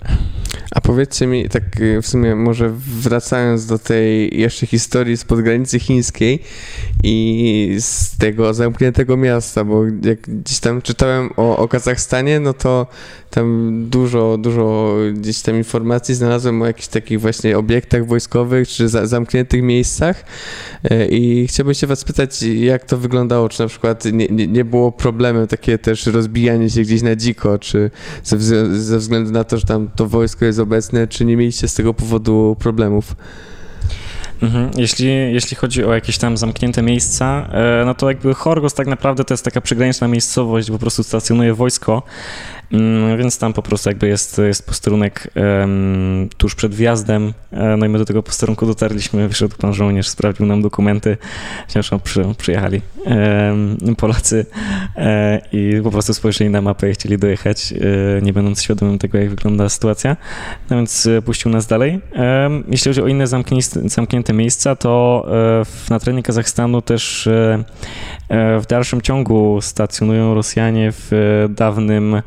[0.71, 2.69] A powiedzcie mi, tak y, w sumie może
[3.01, 6.39] wracając do tej jeszcze historii z podgranicy chińskiej
[7.03, 12.87] i z tego zamkniętego miasta, bo jak gdzieś tam czytałem o, o Kazachstanie, no to
[13.29, 19.07] tam dużo, dużo gdzieś tam informacji znalazłem o jakichś takich właśnie obiektach wojskowych czy za,
[19.07, 20.25] zamkniętych miejscach.
[20.91, 24.65] Y, i chciałbym się was spytać, jak to wyglądało, czy na przykład nie, nie, nie
[24.65, 27.91] było problemem takie też rozbijanie się gdzieś na dziko, czy
[28.23, 31.67] ze, wz- ze względu na to, że tam to wojsko jest obecne, czy nie mieliście
[31.67, 33.15] z tego powodu problemów?
[34.43, 34.71] Mhm.
[34.77, 39.23] Jeśli, jeśli chodzi o jakieś tam zamknięte miejsca, e, no to jakby Chorgos tak naprawdę
[39.23, 42.03] to jest taka przygraniczna miejscowość, po prostu stacjonuje wojsko,
[43.17, 47.89] więc tam po prostu jakby jest, jest posterunek em, tuż przed wjazdem, e, no i
[47.89, 51.17] my do tego posterunku dotarliśmy, wyszedł pan żołnierz, sprawdził nam dokumenty,
[51.91, 54.45] no, przy, przyjechali em, Polacy
[54.95, 59.17] e, i po prostu spojrzeli na mapę i chcieli dojechać, e, nie będąc świadomym tego,
[59.17, 60.17] jak wygląda sytuacja,
[60.69, 61.99] no więc puścił nas dalej.
[62.71, 63.25] Jeśli chodzi o inne
[63.85, 65.25] zamknięte, miejsca, to
[65.65, 67.29] w, na terenie Kazachstanu też
[68.29, 72.21] w dalszym ciągu stacjonują Rosjanie w dawnym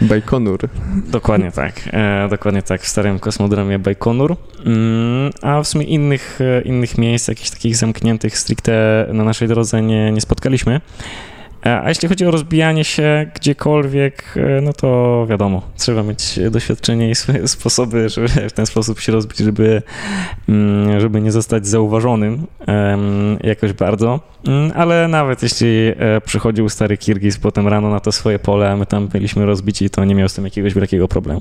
[0.00, 0.68] Bajkonur.
[1.08, 4.36] Dokładnie tak, e, dokładnie tak, w starym kosmodromie Bajkonur.
[4.66, 9.82] Mm, a w sumie innych, e, innych miejsc, jakichś takich zamkniętych stricte na naszej drodze
[9.82, 10.80] nie, nie spotkaliśmy.
[11.66, 17.10] E, A jeśli chodzi o rozbijanie się gdziekolwiek, e, no to wiadomo, trzeba mieć doświadczenie
[17.10, 19.82] i swoje sposoby, żeby w ten sposób się rozbić, żeby,
[20.48, 22.46] mm, żeby nie zostać zauważonym
[23.42, 24.20] jakoś bardzo.
[24.46, 28.76] Mm, Ale nawet jeśli e, przychodził stary Kirgiz potem rano na to swoje pole, a
[28.76, 31.40] my tam byliśmy rozbici, to nie miał z tym jakiegoś wielkiego problemu.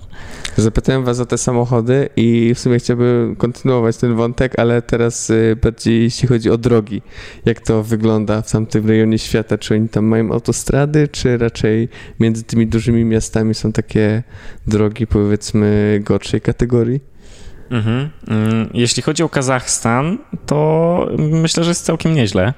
[0.57, 5.57] Zapytałem was o te samochody i w sumie chciałbym kontynuować ten wątek, ale teraz y,
[5.63, 7.01] bardziej jeśli chodzi o drogi.
[7.45, 9.57] Jak to wygląda w tamtym rejonie świata?
[9.57, 14.23] Czy oni tam mają autostrady, czy raczej między tymi dużymi miastami są takie
[14.67, 16.99] drogi powiedzmy gorszej kategorii?
[17.71, 18.09] Mhm.
[18.27, 22.53] Mm, Jeśli chodzi o Kazachstan, to myślę, że jest całkiem nieźle.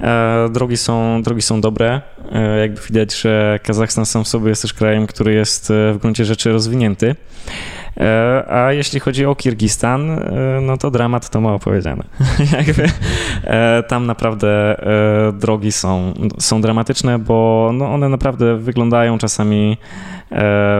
[0.00, 2.00] E, Drogi są, drogi są dobre.
[2.32, 5.98] E, Jakby widać, że Kazachstan sam w sobie jest też krajem, który jest e, w
[5.98, 7.14] gruncie rzeczy rozwinięty.
[7.96, 12.04] E, A jeśli chodzi o Kirgistan, e, no to dramat to mało powiedziane.
[12.58, 12.86] Jakby,
[13.44, 14.76] e, tam naprawdę
[15.32, 19.78] drogi są, są dramatyczne, bo no one naprawdę wyglądają czasami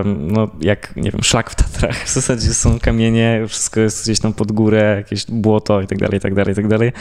[0.06, 1.96] no jak, nie wiem, szlak w Tatrach.
[1.96, 6.16] W zasadzie są kamienie, wszystko jest gdzieś tam pod górę, jakieś błoto i tak dalej,
[6.18, 6.92] i tak dalej, i tak dalej.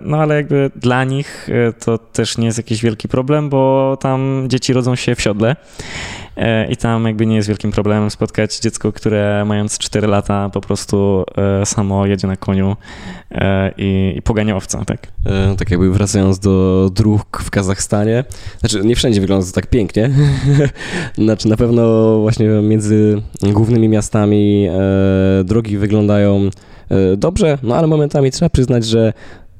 [0.00, 1.48] No ale jakby dla nich
[1.84, 5.56] to też nie jest jakiś wielki problem, bo tam dzieci rodzą się w siodle
[6.68, 11.24] i tam jakby nie jest wielkim problemem spotkać dziecko, które mając 4 lata po prostu
[11.36, 12.76] e, samo jedzie na koniu
[13.30, 15.06] e, i, i pogania owca, tak?
[15.26, 18.24] E, Tak jakby wracając do dróg w Kazachstanie,
[18.60, 20.10] znaczy nie wszędzie wygląda to tak pięknie,
[21.18, 26.50] znaczy na pewno właśnie między głównymi miastami e, drogi wyglądają
[26.90, 29.12] e, dobrze, no ale momentami trzeba przyznać, że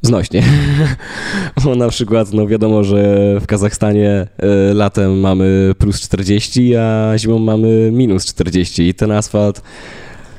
[0.03, 0.43] znośnie.
[1.65, 7.39] Bo na przykład, no wiadomo, że w Kazachstanie e, latem mamy plus 40, a zimą
[7.39, 9.63] mamy minus 40 i ten asfalt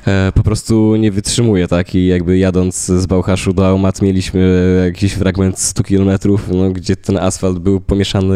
[0.06, 1.94] e, po prostu nie wytrzymuje, tak?
[1.94, 6.10] I jakby jadąc z Bałchaszu do Aumat mieliśmy jakiś fragment 100 km,
[6.52, 8.34] no, gdzie ten asfalt był pomieszany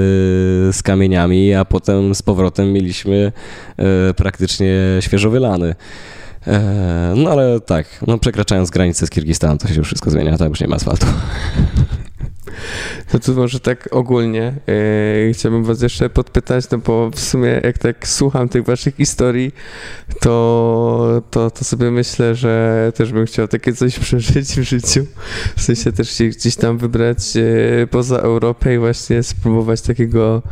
[0.73, 3.33] z kamieniami, a potem z powrotem mieliśmy
[3.77, 5.75] e, praktycznie świeżo wylany.
[6.49, 10.49] E, no ale tak, no przekraczając granicę z Kirgistanem to się już wszystko zmienia, tam
[10.49, 11.07] już nie ma asfaltu.
[13.13, 14.55] No to może tak ogólnie
[15.27, 19.53] yy, chciałbym was jeszcze podpytać, no bo w sumie jak tak słucham tych waszych historii,
[20.21, 25.07] to, to, to sobie myślę, że też bym chciał takie coś przeżyć w życiu.
[25.57, 30.43] W sensie też się gdzieś tam wybrać yy, poza Europę i właśnie spróbować takiego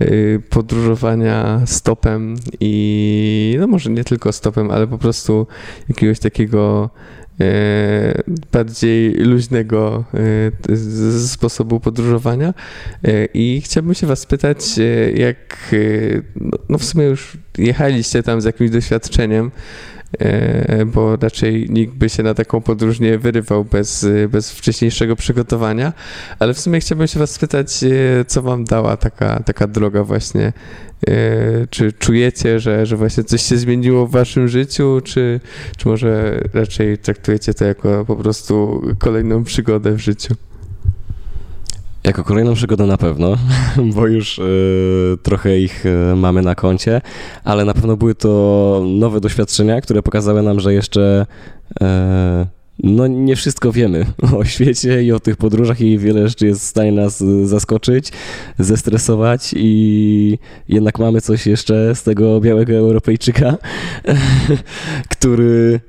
[0.00, 5.46] yy, podróżowania stopem i no może nie tylko stopem, ale po prostu
[5.88, 6.90] jakiegoś takiego
[8.52, 10.04] bardziej luźnego
[10.70, 10.76] e,
[11.26, 12.54] sposobu podróżowania.
[13.04, 15.76] E, i chciałbym się was spytać, e, jak e,
[16.36, 19.50] no, no w sumie już jechaliście tam z jakimś doświadczeniem,
[20.18, 25.16] e, bo raczej nikt by się na taką podróż nie wyrywał bez, e, bez wcześniejszego
[25.16, 25.92] przygotowania,
[26.38, 30.52] ale w sumie chciałbym się was spytać, e, co wam dała taka, taka droga właśnie
[31.70, 35.40] czy czujecie, że, że właśnie coś się zmieniło w waszym życiu, czy,
[35.76, 40.34] czy może raczej traktujecie to jako po prostu kolejną przygodę w życiu?
[42.04, 43.36] Jako kolejną przygodę na pewno,
[43.94, 47.00] bo już y, trochę ich y, mamy na koncie,
[47.44, 51.26] ale na pewno były to nowe doświadczenia, które pokazały nam, że jeszcze
[51.82, 51.84] y,
[52.82, 54.06] no nie wszystko wiemy
[54.38, 58.12] o świecie i o tych podróżach i wiele rzeczy jest w stanie nas zaskoczyć,
[58.58, 63.56] zestresować i jednak mamy coś jeszcze z tego białego Europejczyka,
[65.14, 65.80] który,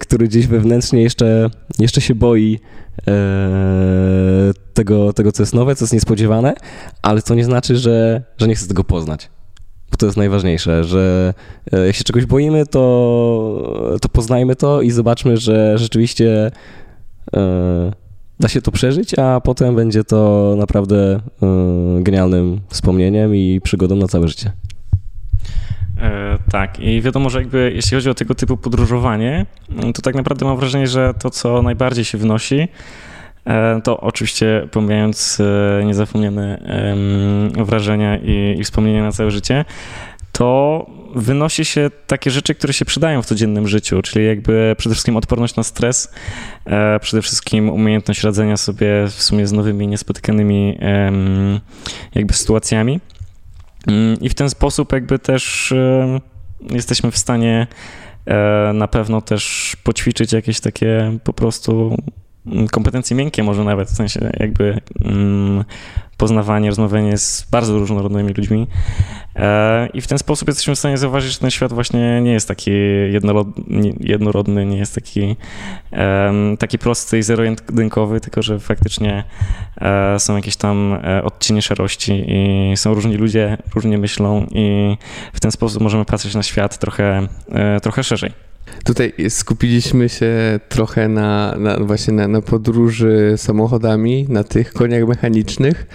[0.00, 2.58] który gdzieś wewnętrznie jeszcze, jeszcze się boi
[4.74, 6.54] tego, tego, co jest nowe, co jest niespodziewane,
[7.02, 9.30] ale to nie znaczy, że, że nie chce tego poznać.
[9.98, 11.34] To jest najważniejsze, że
[11.72, 16.50] e, jak się czegoś boimy, to, to poznajmy to i zobaczmy, że rzeczywiście
[17.36, 17.92] e,
[18.40, 24.08] da się to przeżyć, a potem będzie to naprawdę e, genialnym wspomnieniem i przygodą na
[24.08, 24.52] całe życie.
[26.50, 29.46] Tak, i wiadomo, że jakby jeśli chodzi o tego typu podróżowanie,
[29.94, 32.68] to tak naprawdę mam wrażenie, że to, co najbardziej się wnosi,
[33.84, 36.62] to oczywiście pomijając e, niezapomniane
[37.64, 39.64] wrażenia i, i wspomnienia na całe życie,
[40.32, 45.16] to wynosi się takie rzeczy, które się przydają w codziennym życiu, czyli jakby przede wszystkim
[45.16, 46.12] odporność na stres,
[46.64, 50.78] e, przede wszystkim umiejętność radzenia sobie w sumie z nowymi, niespotykanymi
[52.14, 53.00] jakby sytuacjami.
[53.86, 55.74] Mm, I w ten sposób jakby też
[56.70, 57.66] jesteśmy w stanie
[58.74, 61.96] na pewno też poćwiczyć jakieś takie po prostu
[62.70, 65.64] kompetencje miękkie może nawet, w sensie jakby mm,
[66.16, 68.66] poznawanie, rozmawianie z bardzo różnorodnymi ludźmi
[69.36, 72.48] e, i w ten sposób jesteśmy w stanie zauważyć, że ten świat właśnie nie jest
[72.48, 72.70] taki
[74.00, 75.36] jednorodny, nie jest taki,
[76.58, 79.24] taki prosty i zero-jedynkowy, tylko że faktycznie
[79.80, 84.96] e, są jakieś tam e, odcienie szarości i są różni ludzie, różnie myślą i
[85.32, 87.28] w ten sposób możemy patrzeć na świat trochę,
[87.82, 88.49] trochę szerzej.
[88.84, 95.86] Tutaj skupiliśmy się trochę na, na właśnie na, na, podróży samochodami, na tych koniach mechanicznych,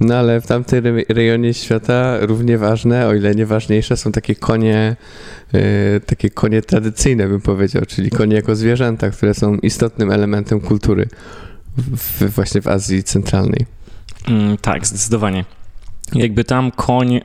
[0.00, 4.96] no ale w tamtym rejonie świata równie ważne, o ile nie ważniejsze, są takie konie,
[5.52, 5.60] yy,
[6.06, 11.08] takie konie tradycyjne bym powiedział, czyli konie jako zwierzęta, które są istotnym elementem kultury
[11.76, 13.66] w, właśnie w Azji Centralnej.
[14.28, 15.44] Mm, tak, zdecydowanie.
[16.14, 17.20] Jakby tam koń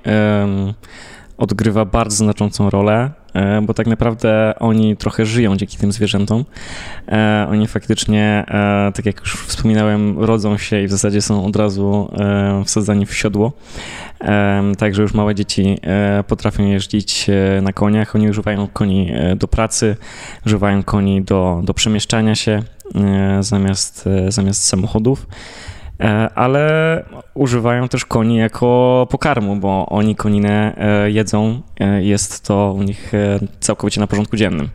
[1.38, 3.12] odgrywa bardzo znaczącą rolę
[3.62, 6.46] bo tak naprawdę oni trochę żyją dzięki tym zwierzętom.
[7.08, 11.56] E, oni faktycznie, e, tak jak już wspominałem, rodzą się i w zasadzie są od
[11.56, 12.12] razu
[12.66, 13.52] wsadzani w siodło.
[14.78, 15.78] Także już małe dzieci
[16.28, 17.28] potrafią jeździć
[17.62, 18.16] na koniach.
[18.16, 19.96] Oni używają koni do pracy,
[20.46, 22.64] używają koni do, do przemieszczania się
[23.40, 25.28] zamiast, zamiast samochodów.
[26.00, 32.74] E, ale używają też koni jako pokarmu, bo oni koninę e, jedzą, e, jest to
[32.78, 33.12] u nich
[33.60, 34.70] całkowicie na porządku dziennym.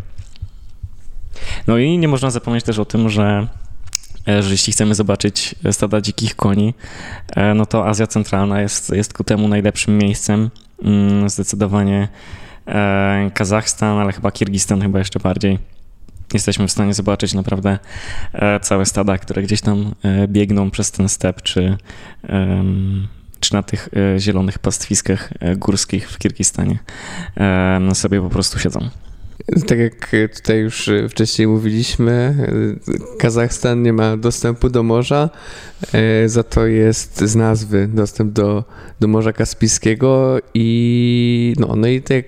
[1.66, 3.46] No i nie można zapomnieć też o tym, że,
[4.26, 6.74] że jeśli chcemy zobaczyć stada dzikich koni,
[7.54, 10.50] no to Azja Centralna jest, jest ku temu najlepszym miejscem.
[10.84, 12.08] Mm, zdecydowanie
[13.34, 15.58] Kazachstan, ale chyba Kirgistan chyba jeszcze bardziej
[16.34, 17.78] jesteśmy w stanie zobaczyć naprawdę
[18.32, 21.76] e, całe stada, które gdzieś tam e, biegną przez ten step, czy,
[23.40, 26.78] czy na tych e, zielonych pastwiskach górskich w Kirgistanie
[27.94, 28.88] sobie po prostu siedzą.
[29.66, 32.34] Tak jak tutaj już wcześniej mówiliśmy,
[33.18, 35.30] Kazachstan nie ma dostępu do morza,
[36.26, 38.64] za to jest z nazwy dostęp do,
[39.00, 42.24] do Morza Kaspijskiego i no, no i tak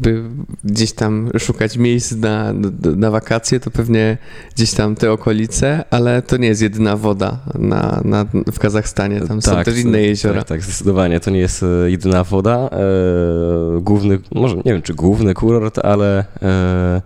[0.00, 0.22] by
[0.64, 2.52] gdzieś tam szukać miejsc na,
[2.96, 4.18] na wakacje, to pewnie
[4.54, 9.40] gdzieś tam te okolice, ale to nie jest jedyna woda na, na, w Kazachstanie, tam
[9.40, 10.38] tak, są też inne jeziora.
[10.38, 12.70] Tak, tak, zdecydowanie, to nie jest e, jedyna woda.
[12.72, 17.02] E, główny, może nie wiem czy główny kurort, ale e,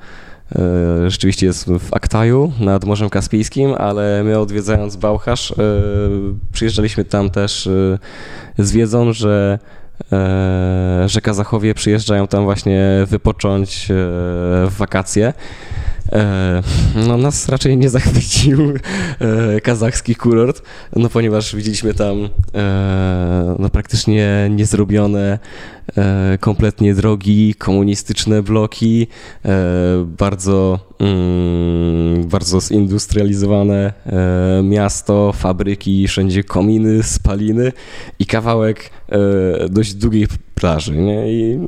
[1.07, 5.55] rzeczywiście jest w Aktaju nad Morzem Kaspijskim, ale my odwiedzając Bałchasz
[6.53, 7.68] przyjeżdżaliśmy tam też
[8.59, 9.59] z wiedzą, że
[11.07, 13.94] że Kazachowie przyjeżdżają tam właśnie wypocząć e,
[14.70, 15.32] w wakacje.
[16.12, 16.62] E,
[16.94, 18.72] no, nas raczej nie zachwycił
[19.62, 20.62] kazachski kurort,
[20.96, 22.28] no ponieważ widzieliśmy tam
[23.59, 25.38] no, praktycznie niezrobione
[26.40, 29.07] kompletnie drogi, komunistyczne bloki,
[30.18, 33.92] bardzo, mm, bardzo zindustrializowane
[34.62, 37.72] miasto, fabryki, wszędzie kominy, spaliny
[38.18, 38.90] i kawałek
[39.70, 41.32] dość długiej plaży, nie?
[41.32, 41.59] I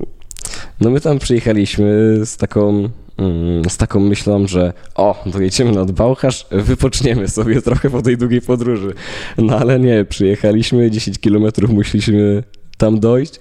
[0.80, 6.46] no my tam przyjechaliśmy z taką mm, z taką myślą, że o, dojedziemy nad Bałchasz,
[6.50, 8.94] wypoczniemy sobie trochę po tej długiej podróży.
[9.38, 12.42] No ale nie, przyjechaliśmy 10 kilometrów, musieliśmy
[12.82, 13.40] tam dojść.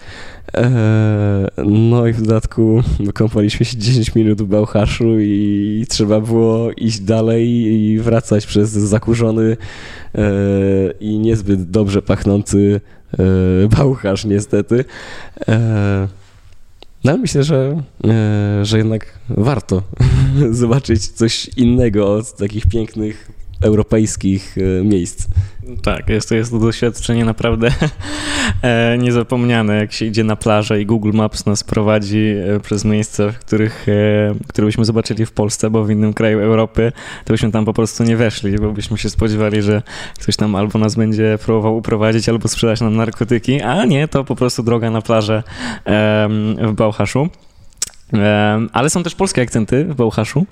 [0.54, 7.00] E, no i w dodatku wykąpaliśmy się 10 minut w Bałchaszu i trzeba było iść
[7.00, 9.58] dalej i wracać przez zakurzony
[10.16, 10.22] e,
[11.00, 12.82] i niezbyt dobrze pachnący
[13.78, 14.86] Bałchasz niestety.
[17.04, 17.84] No myślę, że,
[18.62, 19.84] że jednak warto
[20.62, 23.32] zobaczyć coś innego od takich pięknych
[23.62, 25.28] europejskich e, miejsc.
[25.84, 27.72] Tak, jest to, jest doświadczenie naprawdę
[28.62, 33.32] e, niezapomniane, jak się idzie na plażę i Google Maps nas prowadzi e, przez miejsca,
[33.32, 33.88] w których,
[34.48, 36.92] które byśmy zobaczyli w Polsce, bo w innym kraju Europy,
[37.26, 39.82] to byśmy tam po prostu nie weszli, bo byśmy się spodziewali, że
[40.20, 44.36] ktoś tam albo nas będzie próbował uprowadzić, albo sprzedać nam narkotyki, a nie, to po
[44.36, 45.44] prostu droga na plażę
[46.58, 47.30] w Bałchaszu.
[48.74, 50.46] Ale są też polskie akcenty w Bałchaszu,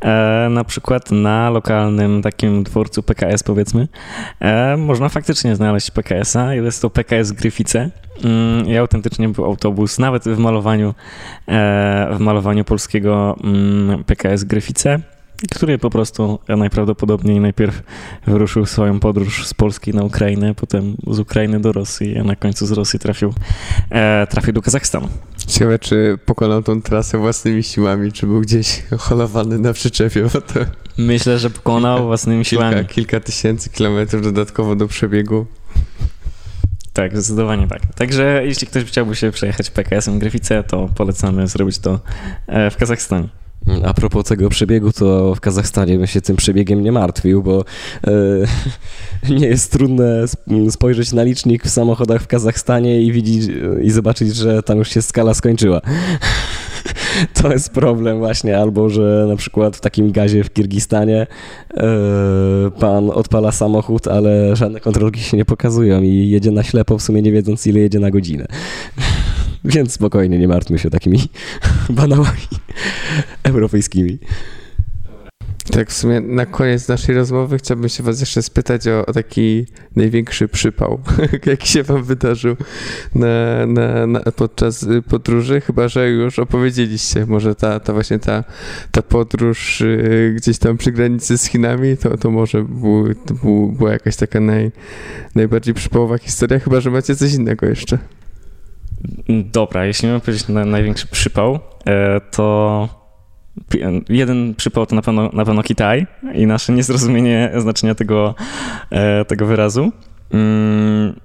[0.00, 3.88] e, na przykład na lokalnym takim dworcu PKS powiedzmy.
[4.40, 7.90] E, można faktycznie znaleźć PKS-a, jest to PKS Gryfice.
[8.24, 10.94] Mm, i autentycznie był autobus, nawet w malowaniu,
[11.48, 15.00] e, w malowaniu polskiego mm, PKS Gryfice
[15.50, 17.82] który po prostu najprawdopodobniej najpierw
[18.26, 22.66] wyruszył swoją podróż z Polski na Ukrainę, potem z Ukrainy do Rosji, a na końcu
[22.66, 23.34] z Rosji trafił,
[23.90, 25.08] e, trafił do Kazachstanu.
[25.46, 30.60] Ciekawe, czy pokonał tą trasę własnymi siłami, czy był gdzieś holowany na przyczepie, bo to...
[30.98, 32.76] Myślę, że pokonał własnymi siłami.
[32.76, 35.46] Kilka, kilka tysięcy kilometrów dodatkowo do przebiegu.
[36.92, 37.94] Tak, zdecydowanie tak.
[37.94, 42.00] Także jeśli ktoś chciałby się przejechać PKS-em Gryfice, to polecamy zrobić to
[42.46, 43.28] e, w Kazachstanie.
[43.84, 47.64] A propos tego przebiegu, to w Kazachstanie bym się tym przebiegiem nie martwił, bo
[48.06, 48.12] e,
[49.40, 50.24] nie jest trudne
[50.70, 55.02] spojrzeć na licznik w samochodach w Kazachstanie i widzieć i zobaczyć, że tam już się
[55.02, 55.80] skala skończyła.
[57.34, 61.26] To jest problem właśnie, albo że na przykład w takim gazie w Kirgistanie
[61.74, 61.86] e,
[62.80, 67.22] pan odpala samochód, ale żadne kontrolki się nie pokazują i jedzie na ślepo, w sumie
[67.22, 68.46] nie wiedząc ile jedzie na godzinę.
[69.66, 71.18] Więc spokojnie, nie martwmy się takimi
[71.90, 72.48] banałami
[73.42, 74.18] europejskimi.
[75.72, 79.66] Tak, w sumie na koniec naszej rozmowy chciałbym się was jeszcze spytać o, o taki
[79.96, 81.00] największy przypał,
[81.46, 82.56] jaki się wam wydarzył
[83.14, 88.44] na, na, na, podczas podróży, chyba, że już opowiedzieliście, może ta, ta właśnie ta,
[88.90, 93.72] ta podróż y, gdzieś tam przy granicy z Chinami, to, to może był, to był,
[93.72, 94.72] była jakaś taka naj,
[95.34, 97.98] najbardziej przypałowa historia, chyba, że macie coś innego jeszcze.
[99.28, 102.88] Dobra, jeśli mamy powiedzieć na największy przypał, e, to
[104.08, 108.34] jeden przypał to na pewno, na pewno Kitaj i nasze niezrozumienie znaczenia tego,
[108.90, 109.92] e, tego wyrazu.
[110.30, 111.20] Mm,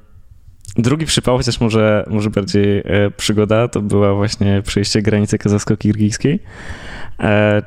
[0.78, 6.40] drugi przypał, chociaż może, może bardziej e, przygoda, to była właśnie przejście granicy kazachsko-kirgijskiej,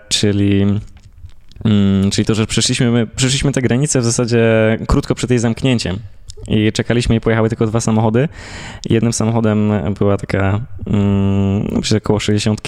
[0.08, 0.62] czyli,
[1.64, 4.42] mm, czyli to, że przeszliśmy, przeszliśmy tę granicę w zasadzie
[4.86, 5.96] krótko przed jej zamknięciem.
[6.48, 8.28] I czekaliśmy i pojechały tylko dwa samochody.
[8.90, 12.60] Jednym samochodem była taka, mm, myślę, około 60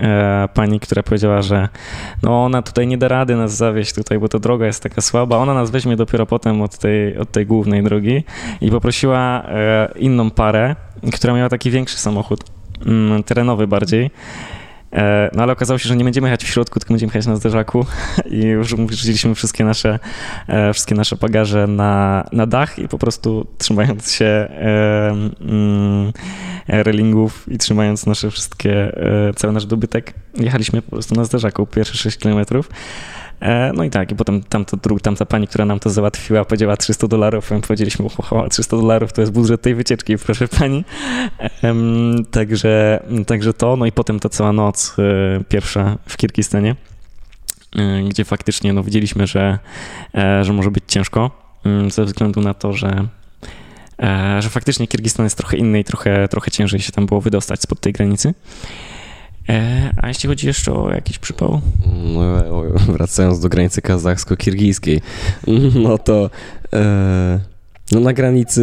[0.00, 1.68] e, pani, która powiedziała, że
[2.22, 5.36] no ona tutaj nie da rady nas zawieźć tutaj, bo ta droga jest taka słaba.
[5.36, 8.24] Ona nas weźmie dopiero potem od tej, od tej głównej drogi
[8.60, 10.76] i poprosiła e, inną parę,
[11.12, 12.40] która miała taki większy samochód,
[12.86, 14.10] mm, terenowy bardziej.
[14.94, 17.36] E, no ale okazało się, że nie będziemy jechać w środku, tylko będziemy jechać na
[17.36, 17.86] zderzaku
[18.30, 19.98] i już wrzuciliśmy wszystkie nasze,
[20.46, 26.12] e, wszystkie nasze bagaże na, na dach i po prostu trzymając się e, mm,
[26.68, 28.92] relingów i trzymając nasze wszystkie,
[29.36, 32.70] cały nasz dobytek, jechaliśmy po prostu na zderzaku pierwsze 6 kilometrów.
[33.40, 37.08] E, no i tak, i potem tamta, tamta pani, która nam to załatwiła, powiedziała 300
[37.08, 40.84] dolarów, my powiedzieliśmy, oho, 300 dolarów to jest budżet tej wycieczki, proszę pani.
[42.30, 46.76] Także, także to, no i potem ta cała noc e, pierwsza w Kirgistanie,
[47.76, 49.58] e, gdzie faktycznie no, widzieliśmy, że,
[50.42, 51.30] że może być ciężko,
[51.64, 53.06] mm, ze względu na to, że
[54.40, 57.80] że faktycznie Kirgistan jest trochę inny i trochę, trochę ciężej się tam było wydostać spod
[57.80, 58.34] tej granicy.
[59.48, 61.60] E, a jeśli chodzi jeszcze o jakiś przypał?
[62.14, 65.00] No, wracając do granicy kazachsko-kirgijskiej,
[65.84, 66.30] no to
[66.72, 67.40] e,
[67.92, 68.62] no na granicy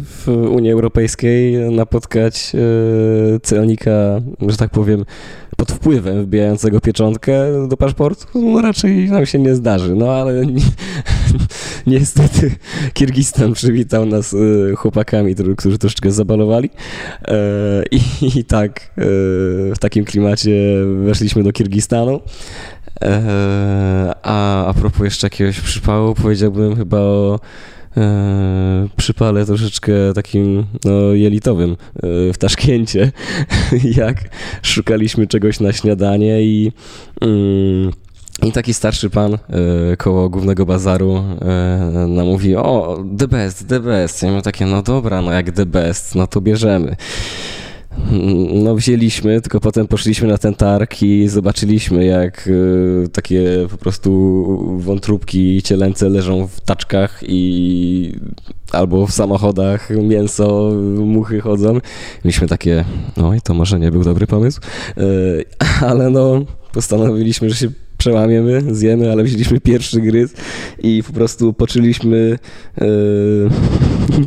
[0.00, 5.04] w Unii Europejskiej napotkać e, celnika, że tak powiem,
[5.56, 7.34] pod wpływem wbijającego pieczątkę
[7.68, 9.94] do paszportu, no raczej nam się nie zdarzy.
[9.94, 10.62] No ale ni
[11.86, 12.50] niestety
[12.92, 16.70] Kirgistan przywitał nas y, chłopakami, którzy troszeczkę zabalowali
[17.28, 17.82] e,
[18.38, 19.04] i, tak e,
[19.74, 22.20] w takim klimacie weszliśmy do Kirgistanu.
[23.02, 27.40] E, a a propos jeszcze jakiegoś przypału, powiedziałbym chyba o
[27.96, 31.76] e, przypale troszeczkę takim no, jelitowym e,
[32.32, 33.12] w Taszkencie,
[33.96, 34.16] jak
[34.62, 36.72] szukaliśmy czegoś na śniadanie i
[37.20, 37.90] mm,
[38.42, 39.38] I taki starszy pan e,
[39.96, 41.24] koło głównego bazaru
[42.08, 44.22] nam mówi, o, the best, the best.
[44.22, 46.96] Ja mówię takie, no dobra, no jak the best, no to bierzemy.
[48.54, 52.48] No wzięliśmy, tylko potem poszliśmy na ten targ i zobaczyliśmy, jak
[53.04, 58.12] e, takie po prostu wątróbki cielęce leżą w taczkach i
[58.72, 61.78] albo w samochodach mięso, muchy chodzą.
[62.24, 62.84] Mieliśmy takie,
[63.16, 64.60] oj, to może nie był dobry pomysł,
[64.96, 65.02] e,
[65.90, 70.34] ale no postanowiliśmy, że się przełamiemy, zjemy, ale wzięliśmy pierwszy gryz
[70.82, 72.38] i po prostu poczuliśmy yy,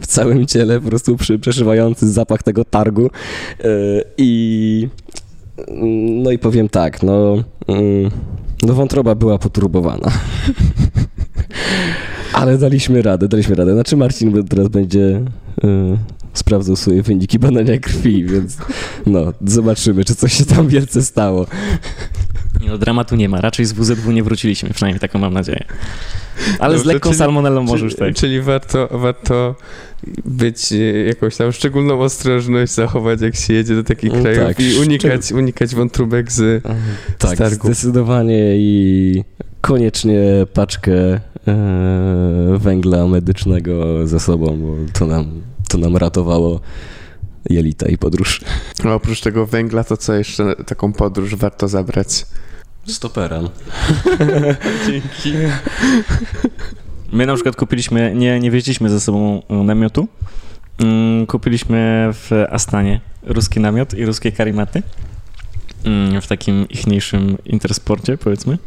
[0.02, 4.88] w całym ciele po prostu przeszywający zapach tego targu yy, i
[6.24, 8.10] no i powiem tak, no, yy,
[8.64, 10.12] no wątroba była poturbowana.
[12.34, 13.74] ale daliśmy radę, daliśmy radę.
[13.74, 15.26] Znaczy Marcin teraz będzie
[15.64, 15.98] yy,
[16.34, 18.58] sprawdzał swoje wyniki badania krwi, więc
[19.06, 21.46] no, zobaczymy, czy coś się tam wielce stało.
[22.62, 23.42] Nie, no, dramatu nie ma.
[23.42, 25.64] Raczej z WZW nie wróciliśmy, przynajmniej taką mam nadzieję.
[26.60, 28.20] Ale Dobrze, z lekką czyli- salmonellą może już czyli, tak.
[28.22, 29.56] czyli warto, warto
[30.26, 34.60] być e, jakąś tam szczególną ostrożność zachować, jak się jedzie do takich Mm, krajów tak,
[34.60, 36.64] i szczeg- unikać, unikać wątróbek z...
[37.18, 37.68] Tak, z targu.
[37.68, 39.24] zdecydowanie i
[39.62, 40.22] koniecznie
[40.54, 41.20] paczkę e,
[42.58, 45.26] węgla medycznego ze sobą, bo to nam,
[45.70, 46.60] to nam ratowało
[47.50, 48.42] jelita i podróż.
[48.86, 52.26] A oprócz tego węgla, to co jeszcze taką podróż warto zabrać?
[52.88, 53.50] Stoperan.
[54.88, 55.34] Dzięki.
[57.12, 60.08] My na przykład kupiliśmy, nie, nie wieźliśmy ze sobą e, namiotu.
[60.80, 64.84] Mm, Kupiliśmy w Astanie ruski namiot i ruskie karimaty.
[65.86, 68.58] Mm, W takim ichniejszym intersporcie, powiedzmy.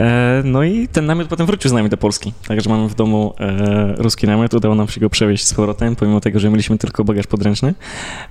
[0.00, 2.32] E, No i ten namiot potem wrócił z nami do Polski.
[2.48, 4.54] Także mamy w domu e, ruski namiot.
[4.54, 7.74] Udało nam się go przewieźć z powrotem, pomimo tego, że mieliśmy tylko bagaż podręczny.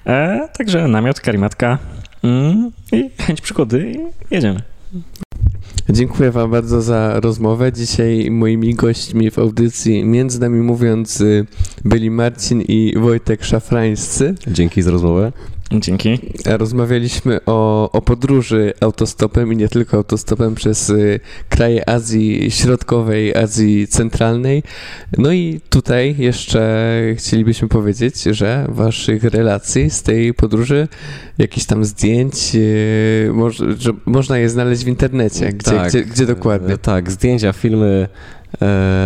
[0.06, 1.78] E, Także namiot, karimatka
[2.24, 4.00] mm, i chęć przygody i
[4.36, 4.62] jedziemy.
[5.90, 7.72] Dziękuję Wam bardzo za rozmowę.
[7.74, 11.46] Dzisiaj moimi gośćmi w audycji, między nami mówiąc, y,
[11.86, 14.36] byli Marcin i Wojtek Szafrańscy.
[14.48, 15.32] Dzięki za rozmowę.
[15.72, 16.20] Dzięki.
[16.54, 23.36] A Rozmawialiśmy o, o podróży autostopem i nie tylko autostopem przez y, kraje Azji Środkowej,
[23.36, 24.64] Azji Centralnej.
[25.18, 30.88] No i tutaj jeszcze chcielibyśmy powiedzieć, że Waszych relacji z tej podróży,
[31.38, 35.50] jakichś tam zdjęć, y, moż, że można je znaleźć w internecie.
[35.54, 36.74] Gdzie, Tak, gdzie, gdzie dokładnie?
[36.74, 38.39] e, Tak, zdjęcia, filmy e,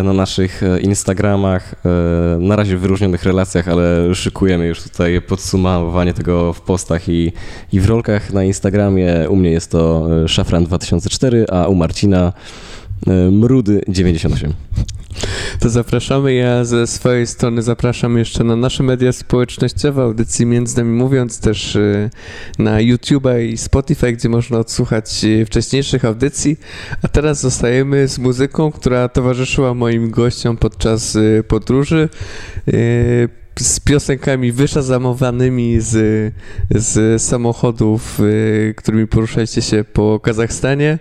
[0.03, 6.13] na naszych e, Instagramach, e, na razie w wyróżnionych relacjach, ale szykujemy już tutaj podsumowanie
[6.13, 7.31] tego w postach i,
[7.73, 9.29] i w rolkach na Instagramie.
[9.29, 12.33] U mnie jest to e, Szafran2004, a u Marcina
[13.07, 14.49] e, Mrudy98.
[15.59, 16.33] To zapraszamy.
[16.33, 21.75] Ja ze swojej strony zapraszam jeszcze na nasze media społecznościowe, audycji między nami mówiąc, też
[21.75, 22.09] y,
[22.59, 26.59] na YouTube'a i Spotify, gdzie można odsłuchać y, wcześniejszych audycji.
[27.01, 32.09] A teraz zostajemy z muzyką, która towarzyszyła moim gościom podczas y, podróży.
[33.59, 36.33] Z piosenkami wyszazamowanymi z,
[36.69, 38.19] z samochodów,
[38.75, 40.99] którymi poruszaliście się po Kazachstanie.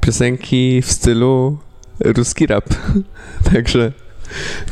[0.00, 1.58] Piosenki w stylu
[2.04, 2.64] ruski rap.
[3.52, 3.92] Także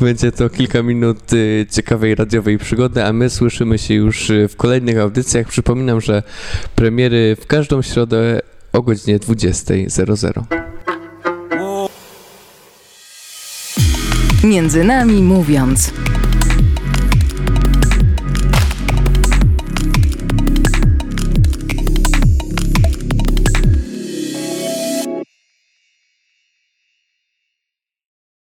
[0.01, 4.55] będzie to kilka minut y, ciekawej radiowej przygody, a my słyszymy się już y, w
[4.55, 5.47] kolejnych audycjach.
[5.47, 6.23] Przypominam, że
[6.75, 8.41] premiery w każdą środę
[8.73, 10.43] o godzinie 20.00.
[14.43, 15.93] Między nami mówiąc.